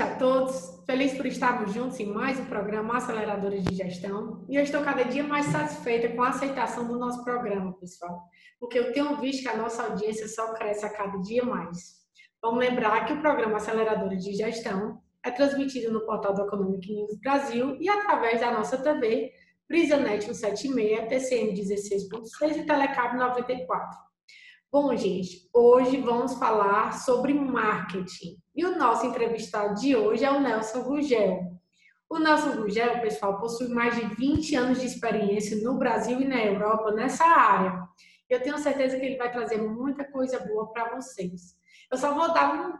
noite 0.00 0.02
a 0.02 0.16
todos. 0.16 0.82
Feliz 0.86 1.14
por 1.14 1.26
estarmos 1.26 1.74
juntos 1.74 2.00
em 2.00 2.06
mais 2.06 2.40
um 2.40 2.46
programa 2.46 2.96
Aceleradores 2.96 3.62
de 3.62 3.74
Gestão. 3.74 4.44
E 4.48 4.56
eu 4.56 4.62
estou 4.62 4.82
cada 4.82 5.04
dia 5.04 5.22
mais 5.22 5.46
satisfeita 5.46 6.08
com 6.08 6.22
a 6.22 6.30
aceitação 6.30 6.88
do 6.88 6.98
nosso 6.98 7.22
programa, 7.22 7.72
pessoal, 7.74 8.22
porque 8.58 8.78
eu 8.78 8.92
tenho 8.92 9.16
visto 9.18 9.42
que 9.42 9.48
a 9.48 9.56
nossa 9.56 9.82
audiência 9.84 10.26
só 10.26 10.54
cresce 10.54 10.86
a 10.86 10.90
cada 10.90 11.18
dia 11.18 11.44
mais. 11.44 12.00
Vamos 12.42 12.60
lembrar 12.60 13.04
que 13.04 13.12
o 13.12 13.20
programa 13.20 13.58
Aceleradores 13.58 14.24
de 14.24 14.32
Gestão 14.32 15.02
é 15.22 15.30
transmitido 15.30 15.92
no 15.92 16.06
portal 16.06 16.32
do 16.32 16.42
Economic 16.42 16.90
News 16.90 17.20
Brasil 17.20 17.76
e 17.78 17.88
através 17.88 18.40
da 18.40 18.50
nossa 18.50 18.78
TV, 18.78 19.30
BrisaNet 19.68 20.24
176, 20.24 21.08
TCM 21.08 21.52
16.6 21.52 22.56
e 22.56 22.66
Telecab 22.66 23.18
94. 23.18 24.09
Bom, 24.72 24.96
gente, 24.96 25.50
hoje 25.52 25.96
vamos 25.96 26.34
falar 26.34 26.92
sobre 26.92 27.34
marketing. 27.34 28.36
E 28.54 28.64
o 28.64 28.78
nosso 28.78 29.04
entrevistado 29.04 29.74
de 29.74 29.96
hoje 29.96 30.24
é 30.24 30.30
o 30.30 30.38
Nelson 30.38 30.84
Gugel. 30.84 31.40
O 32.08 32.20
Nelson 32.20 32.54
Gugel, 32.54 33.00
pessoal, 33.00 33.40
possui 33.40 33.66
mais 33.66 33.96
de 33.96 34.14
20 34.14 34.54
anos 34.54 34.80
de 34.80 34.86
experiência 34.86 35.60
no 35.64 35.76
Brasil 35.76 36.20
e 36.20 36.24
na 36.24 36.40
Europa 36.40 36.92
nessa 36.92 37.24
área. 37.24 37.82
Eu 38.28 38.40
tenho 38.40 38.58
certeza 38.58 38.96
que 38.96 39.04
ele 39.04 39.16
vai 39.16 39.32
trazer 39.32 39.60
muita 39.60 40.04
coisa 40.04 40.38
boa 40.38 40.70
para 40.72 40.94
vocês. 40.94 41.56
Eu 41.90 41.98
só 41.98 42.14
vou 42.14 42.32
dar 42.32 42.54
um 42.54 42.72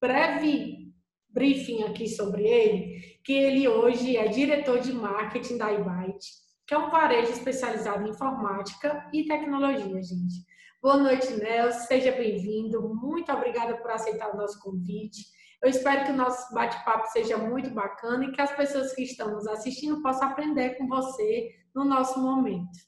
breve 0.00 0.92
briefing 1.28 1.84
aqui 1.84 2.08
sobre 2.08 2.42
ele, 2.42 3.20
que 3.24 3.32
ele 3.32 3.68
hoje 3.68 4.16
é 4.16 4.26
diretor 4.26 4.80
de 4.80 4.92
marketing 4.92 5.58
da 5.58 5.72
iByte, 5.72 6.26
que 6.66 6.74
é 6.74 6.78
um 6.78 6.90
varejo 6.90 7.30
especializado 7.30 8.04
em 8.04 8.10
informática 8.10 9.08
e 9.12 9.24
tecnologia, 9.28 10.02
gente. 10.02 10.44
Boa 10.82 10.98
noite, 10.98 11.34
Nelson. 11.34 11.80
Seja 11.86 12.12
bem-vindo. 12.12 12.94
Muito 12.94 13.32
obrigada 13.32 13.76
por 13.78 13.90
aceitar 13.90 14.32
o 14.32 14.36
nosso 14.36 14.60
convite. 14.60 15.24
Eu 15.62 15.70
espero 15.70 16.04
que 16.04 16.12
o 16.12 16.16
nosso 16.16 16.52
bate-papo 16.54 17.06
seja 17.08 17.38
muito 17.38 17.70
bacana 17.70 18.24
e 18.24 18.32
que 18.32 18.40
as 18.40 18.54
pessoas 18.54 18.94
que 18.94 19.02
estão 19.02 19.32
nos 19.32 19.46
assistindo 19.46 20.02
possam 20.02 20.28
aprender 20.28 20.76
com 20.76 20.86
você 20.86 21.50
no 21.74 21.84
nosso 21.84 22.20
momento. 22.20 22.78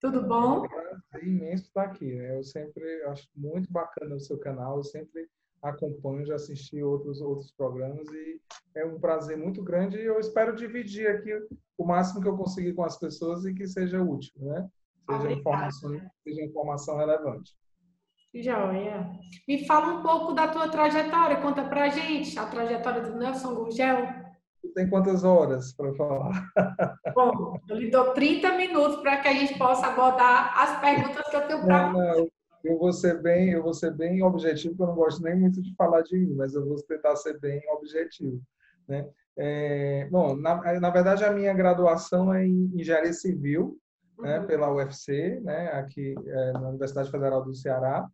Tudo 0.00 0.22
bom? 0.22 0.66
É 1.14 1.24
imenso 1.24 1.64
estar 1.64 1.82
aqui. 1.82 2.14
Né? 2.14 2.38
Eu 2.38 2.44
sempre 2.44 3.02
acho 3.06 3.28
muito 3.36 3.70
bacana 3.72 4.14
o 4.14 4.20
seu 4.20 4.38
canal. 4.38 4.76
Eu 4.76 4.84
sempre 4.84 5.28
acompanho, 5.60 6.24
já 6.24 6.36
assisti 6.36 6.80
outros 6.80 7.20
outros 7.20 7.50
programas 7.50 8.06
e 8.12 8.40
é 8.76 8.86
um 8.86 9.00
prazer 9.00 9.36
muito 9.36 9.62
grande. 9.64 9.98
E 9.98 10.04
eu 10.04 10.20
espero 10.20 10.54
dividir 10.54 11.08
aqui 11.08 11.32
o 11.76 11.84
máximo 11.84 12.22
que 12.22 12.28
eu 12.28 12.36
conseguir 12.36 12.72
com 12.72 12.84
as 12.84 12.98
pessoas 12.98 13.44
e 13.44 13.52
que 13.52 13.66
seja 13.66 14.00
útil, 14.00 14.32
né? 14.36 14.70
Seja 15.06 15.32
informação, 15.32 16.00
seja 16.24 16.44
informação 16.44 16.96
relevante. 16.96 17.52
Joia. 18.34 19.10
Me 19.48 19.66
fala 19.66 19.94
um 19.94 20.02
pouco 20.02 20.32
da 20.32 20.48
tua 20.48 20.68
trajetória, 20.68 21.40
conta 21.40 21.64
pra 21.64 21.88
gente 21.88 22.38
a 22.38 22.46
trajetória 22.46 23.02
do 23.02 23.16
Nelson 23.16 23.54
Gurgel. 23.54 24.06
Tem 24.74 24.90
quantas 24.90 25.24
horas 25.24 25.72
para 25.72 25.94
falar? 25.94 26.52
Bom, 27.14 27.58
eu 27.68 27.76
lhe 27.76 27.90
dou 27.90 28.12
30 28.12 28.56
minutos 28.56 29.00
para 29.00 29.18
que 29.18 29.28
a 29.28 29.32
gente 29.32 29.56
possa 29.56 29.86
abordar 29.86 30.60
as 30.60 30.80
perguntas 30.80 31.28
que 31.30 31.36
eu 31.36 31.46
tenho 31.46 31.64
para 31.64 31.92
você. 31.92 32.28
Eu 32.64 32.78
vou 32.78 32.92
ser 32.92 33.22
bem, 33.22 33.50
eu 33.50 33.62
vou 33.62 33.72
ser 33.72 33.92
bem 33.92 34.22
objetivo, 34.24 34.74
porque 34.74 34.82
eu 34.82 34.88
não 34.88 34.96
gosto 34.96 35.22
nem 35.22 35.36
muito 35.36 35.62
de 35.62 35.72
falar 35.76 36.02
de 36.02 36.18
mim, 36.18 36.34
mas 36.34 36.54
eu 36.54 36.66
vou 36.66 36.76
tentar 36.82 37.14
ser 37.14 37.38
bem 37.38 37.62
objetivo, 37.70 38.42
né? 38.88 39.08
É, 39.38 40.08
bom, 40.10 40.34
na, 40.34 40.80
na 40.80 40.90
verdade 40.90 41.22
a 41.22 41.30
minha 41.30 41.52
graduação 41.52 42.34
é 42.34 42.44
em 42.44 42.72
engenharia 42.74 43.12
civil, 43.12 43.78
né, 44.18 44.40
uhum. 44.40 44.46
pela 44.46 44.72
UFC, 44.72 45.40
né, 45.40 45.68
aqui 45.72 46.14
é, 46.26 46.52
na 46.52 46.68
Universidade 46.68 47.10
Federal 47.10 47.44
do 47.44 47.54
Ceará. 47.54 48.06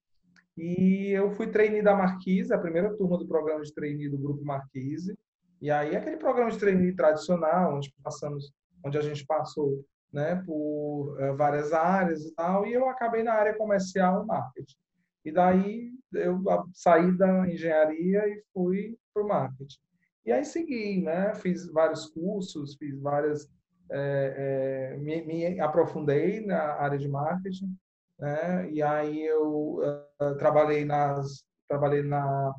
E 0.57 1.11
eu 1.11 1.31
fui 1.31 1.47
trainee 1.47 1.83
da 1.83 1.95
Marquise, 1.95 2.53
a 2.53 2.59
primeira 2.59 2.95
turma 2.97 3.17
do 3.17 3.27
programa 3.27 3.63
de 3.63 3.73
trainee 3.73 4.09
do 4.09 4.19
Grupo 4.19 4.45
Marquise. 4.45 5.17
E 5.61 5.71
aí 5.71 5.97
aquele 5.97 6.17
programa 6.17 6.51
de 6.51 6.59
trainee 6.59 6.95
tradicional, 6.95 7.77
onde 7.77 7.95
passamos, 8.03 8.53
onde 8.85 8.99
a 8.99 9.01
gente 9.01 9.25
passou, 9.25 9.85
né, 10.13 10.43
por 10.45 11.17
uh, 11.19 11.37
várias 11.37 11.73
áreas 11.73 12.25
e 12.25 12.35
tal, 12.35 12.67
e 12.67 12.73
eu 12.73 12.89
acabei 12.89 13.23
na 13.23 13.33
área 13.33 13.57
comercial 13.57 14.27
marketing. 14.27 14.77
E 15.25 15.33
daí 15.33 15.93
eu 16.13 16.43
saí 16.75 17.17
da 17.17 17.49
engenharia 17.49 18.29
e 18.29 18.43
fui 18.53 18.99
para 19.15 19.23
o 19.23 19.29
marketing. 19.29 19.79
E 20.27 20.33
aí 20.33 20.45
segui, 20.45 21.01
né, 21.01 21.35
fiz 21.37 21.67
vários 21.73 22.07
cursos, 22.07 22.77
fiz 22.77 23.01
várias 23.01 23.49
é, 23.93 24.95
é, 24.95 24.97
me, 24.97 25.23
me, 25.23 25.61
aprofundei 25.61 26.45
na 26.45 26.61
área 26.75 26.99
de 26.99 27.09
marketing, 27.09 27.77
né? 28.19 28.71
E 28.71 28.83
aí 28.83 29.23
eu 29.23 29.81
uh, 30.21 30.37
trabalhei 30.39 30.85
nas 30.85 31.45
trabalhei 31.69 32.03
na 32.03 32.53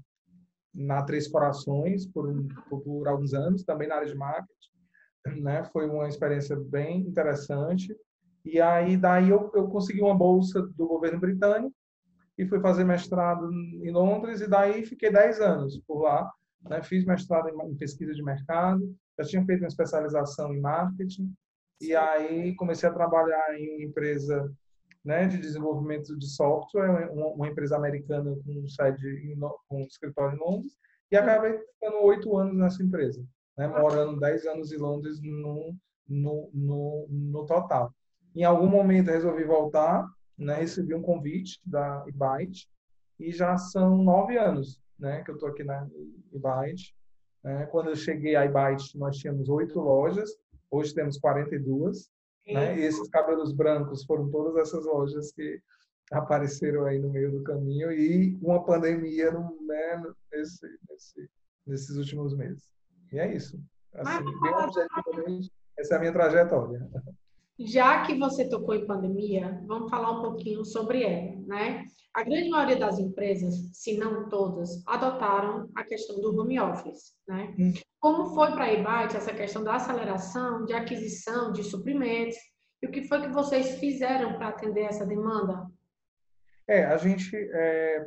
na 0.73 1.03
Três 1.03 1.27
Corações 1.27 2.07
por, 2.07 2.33
por, 2.67 2.81
por 2.81 3.07
alguns 3.07 3.33
anos, 3.33 3.63
também 3.63 3.87
na 3.87 3.95
área 3.95 4.07
de 4.07 4.15
marketing, 4.15 5.41
né? 5.41 5.63
Foi 5.65 5.87
uma 5.87 6.07
experiência 6.07 6.55
bem 6.55 7.01
interessante. 7.01 7.95
E 8.43 8.59
aí 8.59 8.97
daí 8.97 9.29
eu, 9.29 9.51
eu 9.53 9.67
consegui 9.67 10.01
uma 10.01 10.15
bolsa 10.15 10.61
do 10.61 10.87
governo 10.87 11.19
britânico 11.19 11.75
e 12.37 12.45
fui 12.45 12.59
fazer 12.59 12.83
mestrado 12.83 13.51
em 13.51 13.91
Londres 13.91 14.41
e 14.41 14.47
daí 14.47 14.85
fiquei 14.85 15.11
10 15.11 15.39
anos 15.41 15.79
por 15.87 16.01
lá. 16.01 16.29
Né? 16.69 16.81
Fiz 16.81 17.05
mestrado 17.05 17.49
em, 17.49 17.71
em 17.71 17.75
pesquisa 17.75 18.13
de 18.13 18.23
mercado, 18.23 18.95
já 19.19 19.25
tinha 19.25 19.45
feito 19.45 19.61
uma 19.61 19.67
especialização 19.67 20.53
em 20.53 20.59
marketing 20.59 21.33
e 21.81 21.95
aí 21.95 22.55
comecei 22.55 22.87
a 22.87 22.93
trabalhar 22.93 23.57
em 23.57 23.75
uma 23.75 23.83
empresa 23.83 24.51
né, 25.03 25.27
de 25.27 25.37
desenvolvimento 25.37 26.17
de 26.17 26.27
software, 26.27 27.11
uma, 27.11 27.27
uma 27.27 27.47
empresa 27.47 27.75
americana 27.75 28.35
com 28.45 28.67
sede 28.67 29.35
com 29.67 29.81
escritório 29.81 30.37
em 30.37 30.39
Londres 30.39 30.73
e 31.11 31.17
acabei 31.17 31.59
ficando 31.59 32.03
oito 32.03 32.37
anos 32.37 32.55
nessa 32.55 32.81
empresa, 32.81 33.23
né, 33.57 33.67
morando 33.67 34.19
dez 34.19 34.45
anos 34.45 34.71
em 34.71 34.77
Londres 34.77 35.19
no, 35.21 35.75
no, 36.07 36.49
no, 36.53 37.07
no 37.09 37.45
total. 37.45 37.93
Em 38.35 38.43
algum 38.43 38.67
momento 38.67 39.11
resolvi 39.11 39.43
voltar, 39.43 40.07
né, 40.37 40.55
recebi 40.55 40.95
um 40.95 41.01
convite 41.01 41.59
da 41.65 42.03
Byte 42.15 42.67
e 43.19 43.31
já 43.31 43.57
são 43.57 43.97
nove 43.97 44.37
anos 44.37 44.81
né, 44.99 45.23
que 45.23 45.31
eu 45.31 45.35
estou 45.35 45.49
aqui 45.49 45.63
na 45.63 45.87
Byte 46.33 46.95
né? 47.43 47.65
Quando 47.67 47.89
eu 47.89 47.95
cheguei 47.95 48.35
à 48.35 48.45
iByte, 48.45 48.97
nós 48.97 49.17
tínhamos 49.17 49.49
oito 49.49 49.79
lojas, 49.79 50.31
hoje 50.71 50.93
temos 50.93 51.17
42. 51.17 52.09
Né? 52.47 52.79
E 52.79 52.83
esses 52.83 53.09
cabelos 53.09 53.53
brancos 53.53 54.05
foram 54.05 54.29
todas 54.29 54.55
essas 54.55 54.85
lojas 54.85 55.31
que 55.33 55.61
apareceram 56.11 56.85
aí 56.85 56.99
no 56.99 57.09
meio 57.09 57.31
do 57.31 57.43
caminho 57.43 57.91
e 57.91 58.37
uma 58.41 58.63
pandemia 58.63 59.31
no, 59.31 59.57
né, 59.65 60.03
nesse, 60.31 60.67
nesse, 60.89 61.29
nesses 61.65 61.97
últimos 61.97 62.35
meses. 62.35 62.69
E 63.11 63.19
é 63.19 63.33
isso. 63.33 63.59
Assim, 63.93 64.23
bem 64.41 64.53
objetivamente, 64.53 65.51
essa 65.77 65.95
é 65.95 65.97
a 65.97 65.99
minha 65.99 66.13
trajetória. 66.13 66.87
Já 67.59 68.03
que 68.03 68.17
você 68.17 68.49
tocou 68.49 68.73
em 68.73 68.87
pandemia, 68.87 69.61
vamos 69.67 69.89
falar 69.89 70.11
um 70.11 70.21
pouquinho 70.23 70.65
sobre 70.65 71.03
ela, 71.03 71.35
né? 71.45 71.85
A 72.13 72.23
grande 72.23 72.49
maioria 72.49 72.77
das 72.77 72.99
empresas, 72.99 73.55
se 73.73 73.97
não 73.97 74.27
todas, 74.27 74.83
adotaram 74.87 75.69
a 75.75 75.83
questão 75.83 76.19
do 76.19 76.39
home 76.39 76.59
office, 76.59 77.13
né? 77.27 77.53
Hum. 77.57 77.73
Como 77.99 78.33
foi 78.33 78.51
para 78.51 78.65
a 78.65 78.73
Ibate 78.73 79.17
essa 79.17 79.33
questão 79.33 79.63
da 79.63 79.75
aceleração, 79.75 80.65
de 80.65 80.73
aquisição 80.73 81.51
de 81.51 81.63
suprimentos? 81.63 82.35
E 82.81 82.87
o 82.87 82.91
que 82.91 83.07
foi 83.07 83.21
que 83.21 83.29
vocês 83.29 83.79
fizeram 83.79 84.33
para 84.33 84.49
atender 84.49 84.81
essa 84.81 85.05
demanda? 85.05 85.65
É, 86.67 86.85
a 86.85 86.97
gente 86.97 87.35
é, 87.35 88.05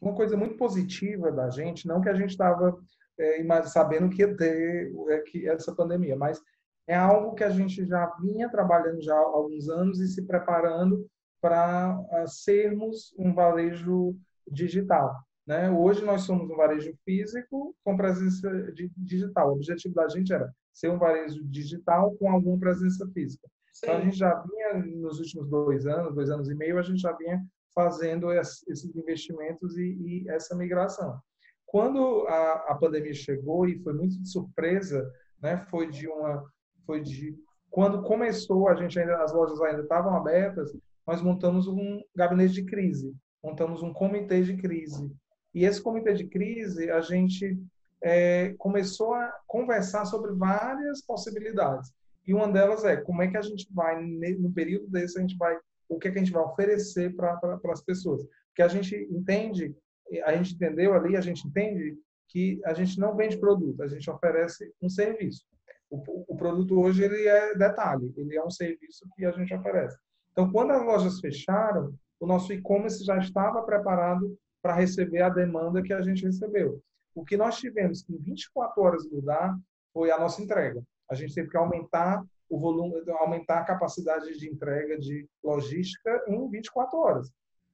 uma 0.00 0.14
coisa 0.14 0.36
muito 0.36 0.56
positiva 0.56 1.30
da 1.32 1.50
gente, 1.50 1.86
não 1.86 2.00
que 2.00 2.08
a 2.08 2.14
gente 2.14 2.30
estava 2.30 2.76
é, 3.18 3.62
sabendo 3.64 4.08
que 4.10 4.22
ia 4.22 4.36
ter 4.36 4.92
é, 5.08 5.18
que 5.20 5.48
essa 5.48 5.74
pandemia, 5.74 6.16
mas 6.16 6.40
é 6.86 6.94
algo 6.94 7.34
que 7.34 7.44
a 7.44 7.50
gente 7.50 7.86
já 7.86 8.06
vinha 8.20 8.50
trabalhando 8.50 9.02
já 9.02 9.14
há 9.14 9.18
alguns 9.18 9.68
anos 9.68 10.00
e 10.00 10.08
se 10.08 10.22
preparando 10.26 11.06
para 11.40 11.98
uh, 11.98 12.28
sermos 12.28 13.14
um 13.18 13.34
varejo 13.34 14.16
digital. 14.50 15.14
Né? 15.46 15.70
Hoje 15.70 16.04
nós 16.04 16.22
somos 16.22 16.48
um 16.48 16.56
varejo 16.56 16.92
físico 17.04 17.74
com 17.84 17.96
presença 17.96 18.48
digital. 18.96 19.50
O 19.50 19.54
objetivo 19.54 19.94
da 19.94 20.08
gente 20.08 20.32
era 20.32 20.52
ser 20.72 20.88
um 20.88 20.98
varejo 20.98 21.44
digital 21.44 22.14
com 22.16 22.30
alguma 22.30 22.58
presença 22.58 23.06
física. 23.08 23.48
Sim. 23.72 23.86
Então 23.86 23.96
a 23.96 24.00
gente 24.00 24.16
já 24.16 24.34
vinha 24.40 24.74
nos 24.84 25.18
últimos 25.18 25.48
dois 25.48 25.86
anos, 25.86 26.14
dois 26.14 26.30
anos 26.30 26.48
e 26.48 26.54
meio, 26.54 26.78
a 26.78 26.82
gente 26.82 27.00
já 27.00 27.12
vinha 27.12 27.42
fazendo 27.74 28.30
esses 28.32 28.84
investimentos 28.94 29.76
e, 29.76 29.82
e 29.82 30.28
essa 30.28 30.54
migração. 30.54 31.18
Quando 31.66 32.26
a, 32.28 32.52
a, 32.68 32.74
pandemia 32.74 33.14
chegou 33.14 33.66
e 33.66 33.82
foi 33.82 33.94
muito 33.94 34.20
de 34.20 34.28
surpresa, 34.28 35.10
né? 35.40 35.56
Foi 35.70 35.88
de 35.88 36.06
uma, 36.06 36.44
foi 36.86 37.00
de 37.00 37.36
quando 37.70 38.02
começou 38.02 38.68
a 38.68 38.74
gente 38.74 38.98
ainda 39.00 39.22
as 39.22 39.32
lojas 39.32 39.60
ainda 39.62 39.82
estavam 39.82 40.14
abertas, 40.14 40.70
nós 41.06 41.22
montamos 41.22 41.66
um 41.66 42.02
gabinete 42.14 42.54
de 42.54 42.64
crise, 42.64 43.14
montamos 43.42 43.82
um 43.82 43.92
comitê 43.92 44.42
de 44.42 44.56
crise. 44.56 45.10
E 45.54 45.64
esse 45.64 45.80
comitê 45.80 46.14
de 46.14 46.26
crise, 46.26 46.90
a 46.90 47.00
gente 47.00 47.58
é, 48.02 48.54
começou 48.58 49.14
a 49.14 49.32
conversar 49.46 50.04
sobre 50.04 50.32
várias 50.32 51.02
possibilidades. 51.02 51.92
E 52.26 52.34
uma 52.34 52.50
delas 52.50 52.84
é 52.84 52.96
como 52.96 53.22
é 53.22 53.28
que 53.28 53.36
a 53.36 53.42
gente 53.42 53.66
vai, 53.72 54.00
no 54.02 54.52
período 54.52 54.86
desse, 54.88 55.18
a 55.18 55.22
gente 55.22 55.36
vai, 55.36 55.58
o 55.88 55.98
que, 55.98 56.08
é 56.08 56.10
que 56.10 56.18
a 56.18 56.22
gente 56.22 56.32
vai 56.32 56.42
oferecer 56.42 57.14
para 57.14 57.58
as 57.70 57.82
pessoas. 57.82 58.22
Porque 58.48 58.62
a 58.62 58.68
gente 58.68 58.94
entende, 59.10 59.74
a 60.24 60.36
gente 60.36 60.54
entendeu 60.54 60.94
ali, 60.94 61.16
a 61.16 61.20
gente 61.20 61.46
entende 61.46 61.96
que 62.28 62.60
a 62.64 62.74
gente 62.74 62.98
não 62.98 63.16
vende 63.16 63.38
produto, 63.38 63.82
a 63.82 63.88
gente 63.88 64.08
oferece 64.10 64.72
um 64.80 64.88
serviço. 64.88 65.44
O, 65.92 66.24
o 66.26 66.36
produto 66.36 66.80
hoje 66.80 67.04
ele 67.04 67.26
é 67.28 67.54
detalhe, 67.54 68.10
ele 68.16 68.34
é 68.34 68.42
um 68.42 68.50
serviço 68.50 69.06
que 69.14 69.26
a 69.26 69.30
gente 69.30 69.54
oferece. 69.54 69.98
Então, 70.32 70.50
quando 70.50 70.70
as 70.70 70.82
lojas 70.82 71.20
fecharam, 71.20 71.94
o 72.18 72.26
nosso 72.26 72.50
e-commerce 72.50 73.04
já 73.04 73.18
estava 73.18 73.62
preparado 73.62 74.34
para 74.62 74.74
receber 74.74 75.20
a 75.20 75.28
demanda 75.28 75.82
que 75.82 75.92
a 75.92 76.00
gente 76.00 76.24
recebeu. 76.24 76.80
O 77.14 77.24
que 77.24 77.36
nós 77.36 77.58
tivemos 77.58 78.02
que 78.02 78.14
em 78.14 78.18
24 78.18 78.82
horas 78.82 79.06
mudar 79.10 79.54
foi 79.92 80.10
a 80.10 80.18
nossa 80.18 80.40
entrega. 80.40 80.82
A 81.10 81.14
gente 81.14 81.34
teve 81.34 81.50
que 81.50 81.56
aumentar 81.58 82.24
o 82.48 82.58
volume, 82.58 83.02
aumentar 83.18 83.58
a 83.58 83.64
capacidade 83.64 84.38
de 84.38 84.48
entrega 84.48 84.98
de 84.98 85.28
logística 85.44 86.24
em 86.26 86.48
24 86.48 86.98
horas. 86.98 87.30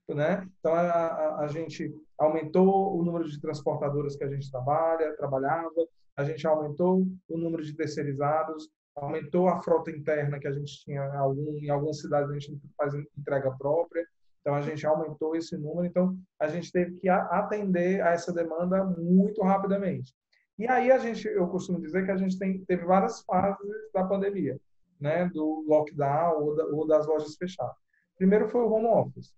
Né? 0.08 0.44
Então, 0.58 0.74
a, 0.74 0.80
a, 0.80 1.40
a 1.40 1.46
gente 1.46 1.94
aumentou 2.18 2.98
o 2.98 3.04
número 3.04 3.28
de 3.28 3.40
transportadoras 3.40 4.16
que 4.16 4.24
a 4.24 4.28
gente 4.28 4.50
trabalha, 4.50 5.16
trabalhava, 5.16 5.86
a 6.16 6.24
gente 6.24 6.46
aumentou 6.46 7.06
o 7.28 7.38
número 7.38 7.62
de 7.62 7.74
terceirizados, 7.74 8.68
aumentou 8.96 9.48
a 9.48 9.62
frota 9.62 9.90
interna 9.90 10.38
que 10.38 10.48
a 10.48 10.52
gente 10.52 10.84
tinha 10.84 11.04
em, 11.06 11.16
algum, 11.16 11.58
em 11.58 11.70
algumas 11.70 12.00
cidades 12.00 12.30
a 12.30 12.34
gente 12.34 12.60
faz 12.76 12.92
entrega 13.16 13.54
própria, 13.56 14.04
então 14.40 14.54
a 14.54 14.60
gente 14.60 14.84
aumentou 14.86 15.36
esse 15.36 15.56
número, 15.56 15.86
então 15.86 16.16
a 16.40 16.48
gente 16.48 16.72
teve 16.72 16.96
que 16.96 17.08
atender 17.08 18.00
a 18.00 18.10
essa 18.10 18.32
demanda 18.32 18.84
muito 18.84 19.42
rapidamente. 19.42 20.12
E 20.58 20.66
aí 20.66 20.90
a 20.90 20.98
gente, 20.98 21.28
eu 21.28 21.46
costumo 21.46 21.80
dizer 21.80 22.04
que 22.04 22.10
a 22.10 22.16
gente 22.16 22.36
tem, 22.36 22.64
teve 22.64 22.84
várias 22.84 23.20
fases 23.20 23.68
da 23.94 24.04
pandemia, 24.04 24.58
né, 25.00 25.26
do 25.28 25.64
lockdown 25.68 26.42
ou, 26.42 26.56
da, 26.56 26.66
ou 26.66 26.86
das 26.86 27.06
lojas 27.06 27.36
fechadas. 27.36 27.76
Primeiro 28.16 28.48
foi 28.48 28.62
o 28.62 28.72
home 28.72 28.86
office. 28.86 29.32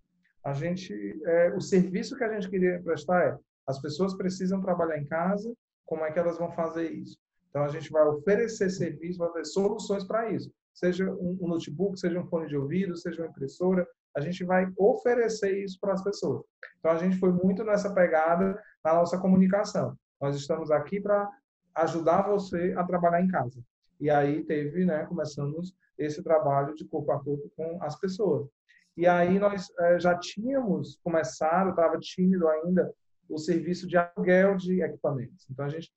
A 0.44 0.52
gente, 0.52 0.92
é, 1.24 1.54
o 1.54 1.60
serviço 1.60 2.16
que 2.16 2.24
a 2.24 2.32
gente 2.32 2.48
queria 2.48 2.80
prestar 2.82 3.22
é, 3.24 3.38
as 3.66 3.80
pessoas 3.80 4.14
precisam 4.14 4.60
trabalhar 4.60 4.98
em 4.98 5.06
casa, 5.06 5.52
como 5.84 6.04
é 6.04 6.10
que 6.10 6.18
elas 6.18 6.38
vão 6.38 6.50
fazer 6.52 6.90
isso? 6.90 7.18
Então, 7.48 7.64
a 7.64 7.68
gente 7.68 7.90
vai 7.90 8.04
oferecer 8.06 8.70
serviços, 8.70 9.18
vai 9.18 9.28
oferecer 9.28 9.52
soluções 9.52 10.04
para 10.04 10.30
isso. 10.30 10.50
Seja 10.72 11.10
um 11.10 11.48
notebook, 11.48 11.98
seja 11.98 12.18
um 12.20 12.26
fone 12.26 12.46
de 12.46 12.56
ouvido, 12.56 12.96
seja 12.96 13.22
uma 13.22 13.28
impressora, 13.28 13.86
a 14.16 14.20
gente 14.20 14.44
vai 14.44 14.72
oferecer 14.76 15.62
isso 15.64 15.78
para 15.80 15.92
as 15.92 16.02
pessoas. 16.02 16.42
Então, 16.78 16.92
a 16.92 16.96
gente 16.96 17.18
foi 17.18 17.32
muito 17.32 17.64
nessa 17.64 17.92
pegada 17.92 18.60
na 18.84 18.94
nossa 18.94 19.18
comunicação. 19.18 19.96
Nós 20.20 20.36
estamos 20.36 20.70
aqui 20.70 21.00
para 21.00 21.28
ajudar 21.74 22.22
você 22.22 22.72
a 22.76 22.84
trabalhar 22.84 23.20
em 23.20 23.28
casa. 23.28 23.60
E 23.98 24.08
aí 24.08 24.44
teve, 24.44 24.84
né, 24.84 25.04
começamos 25.06 25.74
esse 25.98 26.22
trabalho 26.22 26.74
de 26.74 26.84
corpo 26.86 27.12
a 27.12 27.22
corpo 27.22 27.50
com 27.56 27.82
as 27.82 27.98
pessoas. 27.98 28.48
E 28.96 29.06
aí 29.06 29.38
nós 29.38 29.70
é, 29.78 29.98
já 29.98 30.18
tínhamos 30.18 30.98
começado, 31.02 31.70
estava 31.70 31.98
tímido 31.98 32.48
ainda, 32.48 32.92
o 33.28 33.38
serviço 33.38 33.86
de 33.86 33.96
aluguel 33.96 34.56
de 34.56 34.82
equipamentos. 34.82 35.46
Então, 35.50 35.64
a 35.64 35.68
gente 35.68 35.92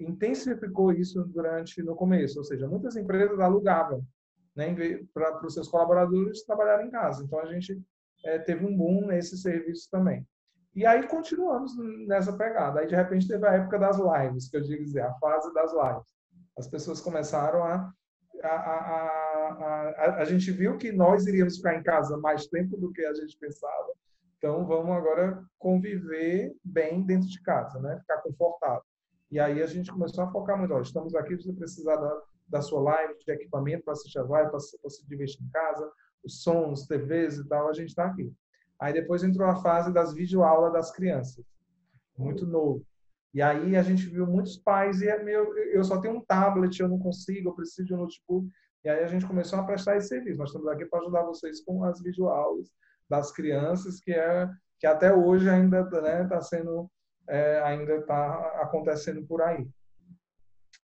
intensificou 0.00 0.92
isso 0.92 1.24
durante 1.24 1.82
no 1.82 1.96
começo, 1.96 2.38
ou 2.38 2.44
seja, 2.44 2.68
muitas 2.68 2.96
empresas 2.96 3.40
alugavam 3.40 4.04
né, 4.54 4.74
para 5.12 5.44
os 5.44 5.54
seus 5.54 5.68
colaboradores 5.68 6.44
trabalharem 6.44 6.86
em 6.86 6.90
casa. 6.90 7.24
Então, 7.24 7.40
a 7.40 7.46
gente 7.46 7.80
é, 8.24 8.38
teve 8.38 8.64
um 8.64 8.76
boom 8.76 9.06
nesse 9.06 9.36
serviço 9.36 9.88
também. 9.90 10.26
E 10.74 10.84
aí 10.84 11.06
continuamos 11.08 11.72
nessa 12.06 12.36
pegada. 12.36 12.80
Aí, 12.80 12.86
de 12.86 12.94
repente, 12.94 13.26
teve 13.26 13.46
a 13.46 13.54
época 13.54 13.78
das 13.78 13.96
lives, 13.98 14.48
que 14.48 14.58
eu 14.58 14.60
digo 14.62 14.84
dizer, 14.84 15.02
a 15.02 15.14
fase 15.14 15.52
das 15.54 15.72
lives. 15.72 16.14
As 16.56 16.68
pessoas 16.68 17.00
começaram 17.00 17.64
a 17.64 17.90
a, 18.42 18.48
a, 18.48 19.88
a, 19.98 20.16
a, 20.18 20.24
gente 20.24 20.50
viu 20.50 20.76
que 20.76 20.92
nós 20.92 21.26
iríamos 21.26 21.56
ficar 21.56 21.74
em 21.76 21.82
casa 21.82 22.16
mais 22.18 22.46
tempo 22.46 22.76
do 22.76 22.92
que 22.92 23.04
a 23.04 23.14
gente 23.14 23.36
pensava. 23.38 23.92
Então, 24.38 24.66
vamos 24.66 24.94
agora 24.94 25.42
conviver 25.58 26.54
bem 26.64 27.02
dentro 27.02 27.28
de 27.28 27.42
casa, 27.42 27.80
né? 27.80 27.98
Ficar 28.00 28.18
confortável. 28.18 28.82
E 29.30 29.40
aí 29.40 29.62
a 29.62 29.66
gente 29.66 29.90
começou 29.90 30.24
a 30.24 30.30
focar 30.30 30.58
muito. 30.58 30.78
Estamos 30.80 31.14
aqui, 31.14 31.36
você 31.36 31.52
precisar 31.52 31.96
da, 31.96 32.22
da 32.48 32.62
sua 32.62 32.80
live, 32.80 33.18
de 33.18 33.32
equipamento 33.32 33.84
para 33.84 33.94
assistir 33.94 34.18
a 34.18 34.24
live, 34.24 34.50
para 34.50 34.60
se 34.60 35.06
divertir 35.08 35.42
em 35.42 35.50
casa, 35.50 35.90
os 36.24 36.42
sons, 36.42 36.86
TVs 36.86 37.38
e 37.38 37.48
tal, 37.48 37.68
a 37.68 37.72
gente 37.72 37.88
está 37.88 38.06
aqui. 38.06 38.32
Aí 38.78 38.92
depois 38.92 39.24
entrou 39.24 39.48
a 39.48 39.56
fase 39.56 39.92
das 39.92 40.12
videoaulas 40.12 40.72
das 40.72 40.90
crianças. 40.90 41.44
Muito 42.16 42.46
novo. 42.46 42.84
E 43.36 43.42
aí 43.42 43.76
a 43.76 43.82
gente 43.82 44.06
viu 44.06 44.26
muitos 44.26 44.56
pais 44.56 45.02
e 45.02 45.08
é 45.08 45.22
meu, 45.22 45.54
eu 45.58 45.84
só 45.84 46.00
tenho 46.00 46.16
um 46.16 46.24
tablet, 46.24 46.80
eu 46.80 46.88
não 46.88 46.98
consigo, 46.98 47.50
eu 47.50 47.54
preciso 47.54 47.86
de 47.86 47.92
um 47.92 47.98
notebook. 47.98 48.48
E 48.82 48.88
aí 48.88 49.04
a 49.04 49.06
gente 49.06 49.26
começou 49.26 49.58
a 49.58 49.62
prestar 49.62 49.98
esse 49.98 50.08
serviço. 50.08 50.38
Nós 50.38 50.48
estamos 50.48 50.66
aqui 50.68 50.86
para 50.86 51.00
ajudar 51.00 51.22
vocês 51.22 51.62
com 51.62 51.84
as 51.84 52.00
videoaulas 52.00 52.70
das 53.10 53.30
crianças, 53.30 54.00
que 54.00 54.10
é 54.10 54.48
que 54.80 54.86
até 54.86 55.14
hoje 55.14 55.50
ainda 55.50 55.82
está 55.82 56.00
né, 56.00 56.40
sendo 56.40 56.90
é, 57.28 57.60
ainda 57.60 57.96
está 57.96 58.62
acontecendo 58.62 59.22
por 59.26 59.42
aí. 59.42 59.68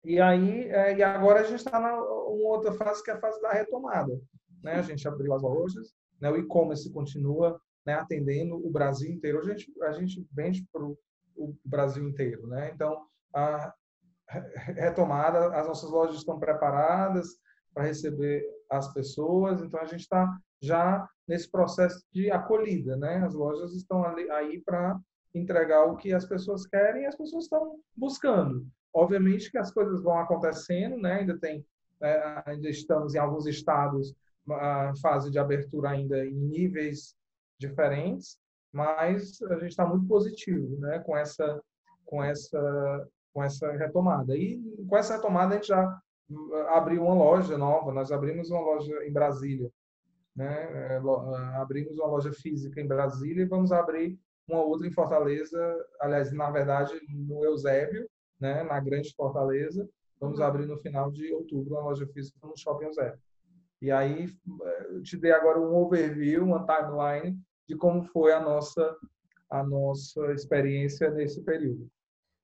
E 0.03 0.19
aí 0.19 0.67
é, 0.71 0.97
e 0.97 1.01
agora 1.01 1.39
a 1.39 1.43
gente 1.43 1.59
está 1.59 1.79
na 1.79 1.95
uma 1.95 2.49
outra 2.49 2.73
fase 2.73 3.01
que 3.01 3.11
é 3.11 3.13
a 3.13 3.19
fase 3.21 3.41
da 3.41 3.53
retomada. 3.53 4.19
Né? 4.61 4.73
A 4.73 4.81
gente 4.81 5.07
abriu 5.07 5.33
as 5.33 5.41
lojas, 5.41 5.93
né? 6.19 6.29
o 6.29 6.35
e-commerce 6.35 6.91
continua 6.91 7.57
né, 7.85 7.93
atendendo 7.93 8.55
o 8.55 8.69
Brasil 8.69 9.09
inteiro. 9.09 9.39
A 9.39 9.43
gente, 9.43 9.71
a 9.83 9.93
gente 9.93 10.27
vende 10.33 10.67
para 10.69 10.83
o 10.83 10.97
Brasil 11.65 12.07
inteiro. 12.07 12.47
Né? 12.47 12.71
Então, 12.73 13.05
a 13.33 13.73
retomada, 14.75 15.53
as 15.55 15.67
nossas 15.67 15.89
lojas 15.89 16.17
estão 16.17 16.39
preparadas 16.39 17.27
para 17.73 17.85
receber 17.85 18.43
as 18.69 18.93
pessoas, 18.93 19.61
então 19.61 19.79
a 19.79 19.85
gente 19.85 20.01
está 20.01 20.37
já 20.61 21.07
nesse 21.27 21.49
processo 21.49 22.03
de 22.13 22.29
acolhida, 22.31 22.95
né? 22.95 23.17
As 23.25 23.33
lojas 23.33 23.73
estão 23.73 24.03
ali, 24.03 24.29
aí 24.29 24.61
para 24.61 24.99
entregar 25.33 25.85
o 25.85 25.95
que 25.95 26.13
as 26.13 26.25
pessoas 26.25 26.65
querem 26.67 27.03
e 27.03 27.05
as 27.05 27.15
pessoas 27.15 27.45
estão 27.45 27.79
buscando. 27.95 28.65
Obviamente 28.93 29.49
que 29.49 29.57
as 29.57 29.71
coisas 29.71 30.01
vão 30.03 30.19
acontecendo, 30.19 30.97
né? 30.97 31.19
Ainda 31.19 31.37
tem, 31.39 31.65
é, 32.01 32.43
ainda 32.45 32.69
estamos 32.69 33.15
em 33.15 33.17
alguns 33.17 33.45
estados 33.45 34.13
a 34.49 34.91
fase 35.01 35.31
de 35.31 35.39
abertura 35.39 35.91
ainda 35.91 36.25
em 36.25 36.33
níveis 36.33 37.15
diferentes, 37.57 38.37
mas 38.71 39.41
a 39.43 39.55
gente 39.55 39.69
está 39.69 39.85
muito 39.85 40.07
positivo, 40.07 40.77
né? 40.79 40.99
Com 40.99 41.17
essa, 41.17 41.61
com 42.05 42.23
essa, 42.23 43.07
com 43.33 43.43
essa 43.43 43.71
retomada. 43.73 44.35
E 44.35 44.61
com 44.87 44.97
essa 44.97 45.15
retomada 45.15 45.53
a 45.53 45.57
gente 45.57 45.67
já 45.67 46.01
abriu 46.69 47.03
uma 47.03 47.13
loja 47.13 47.57
nova. 47.57 47.91
Nós 47.91 48.11
abrimos 48.11 48.49
uma 48.49 48.61
loja 48.61 49.05
em 49.05 49.11
Brasília 49.11 49.71
né? 50.35 50.95
É, 50.95 51.01
abrimos 51.57 51.97
uma 51.97 52.07
loja 52.07 52.31
física 52.31 52.79
em 52.79 52.87
Brasília 52.87 53.43
e 53.43 53.47
vamos 53.47 53.71
abrir 53.71 54.17
uma 54.47 54.61
outra 54.61 54.87
em 54.87 54.91
Fortaleza, 54.91 55.59
aliás, 55.99 56.31
na 56.31 56.49
verdade, 56.49 56.99
no 57.09 57.45
Eusébio, 57.45 58.09
né? 58.39 58.63
na 58.63 58.79
Grande 58.79 59.13
Fortaleza. 59.15 59.87
Vamos 60.19 60.39
uhum. 60.39 60.45
abrir 60.45 60.65
no 60.65 60.77
final 60.77 61.11
de 61.11 61.31
outubro 61.33 61.75
uma 61.75 61.83
loja 61.83 62.05
física 62.07 62.39
no 62.45 62.57
Shopping 62.57 62.85
Eusébio. 62.85 63.19
E 63.81 63.91
aí, 63.91 64.29
eu 64.89 65.01
te 65.01 65.17
dei 65.17 65.31
agora 65.31 65.59
um 65.59 65.75
overview, 65.75 66.43
uma 66.43 66.65
timeline 66.65 67.39
de 67.71 67.77
como 67.77 68.03
foi 68.03 68.33
a 68.33 68.39
nossa 68.39 68.97
a 69.49 69.63
nossa 69.63 70.31
experiência 70.31 71.09
nesse 71.09 71.43
período. 71.43 71.89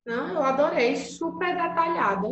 Não, 0.05 0.35
eu 0.35 0.43
adorei, 0.43 0.95
super 0.97 1.55
detalhada. 1.55 2.27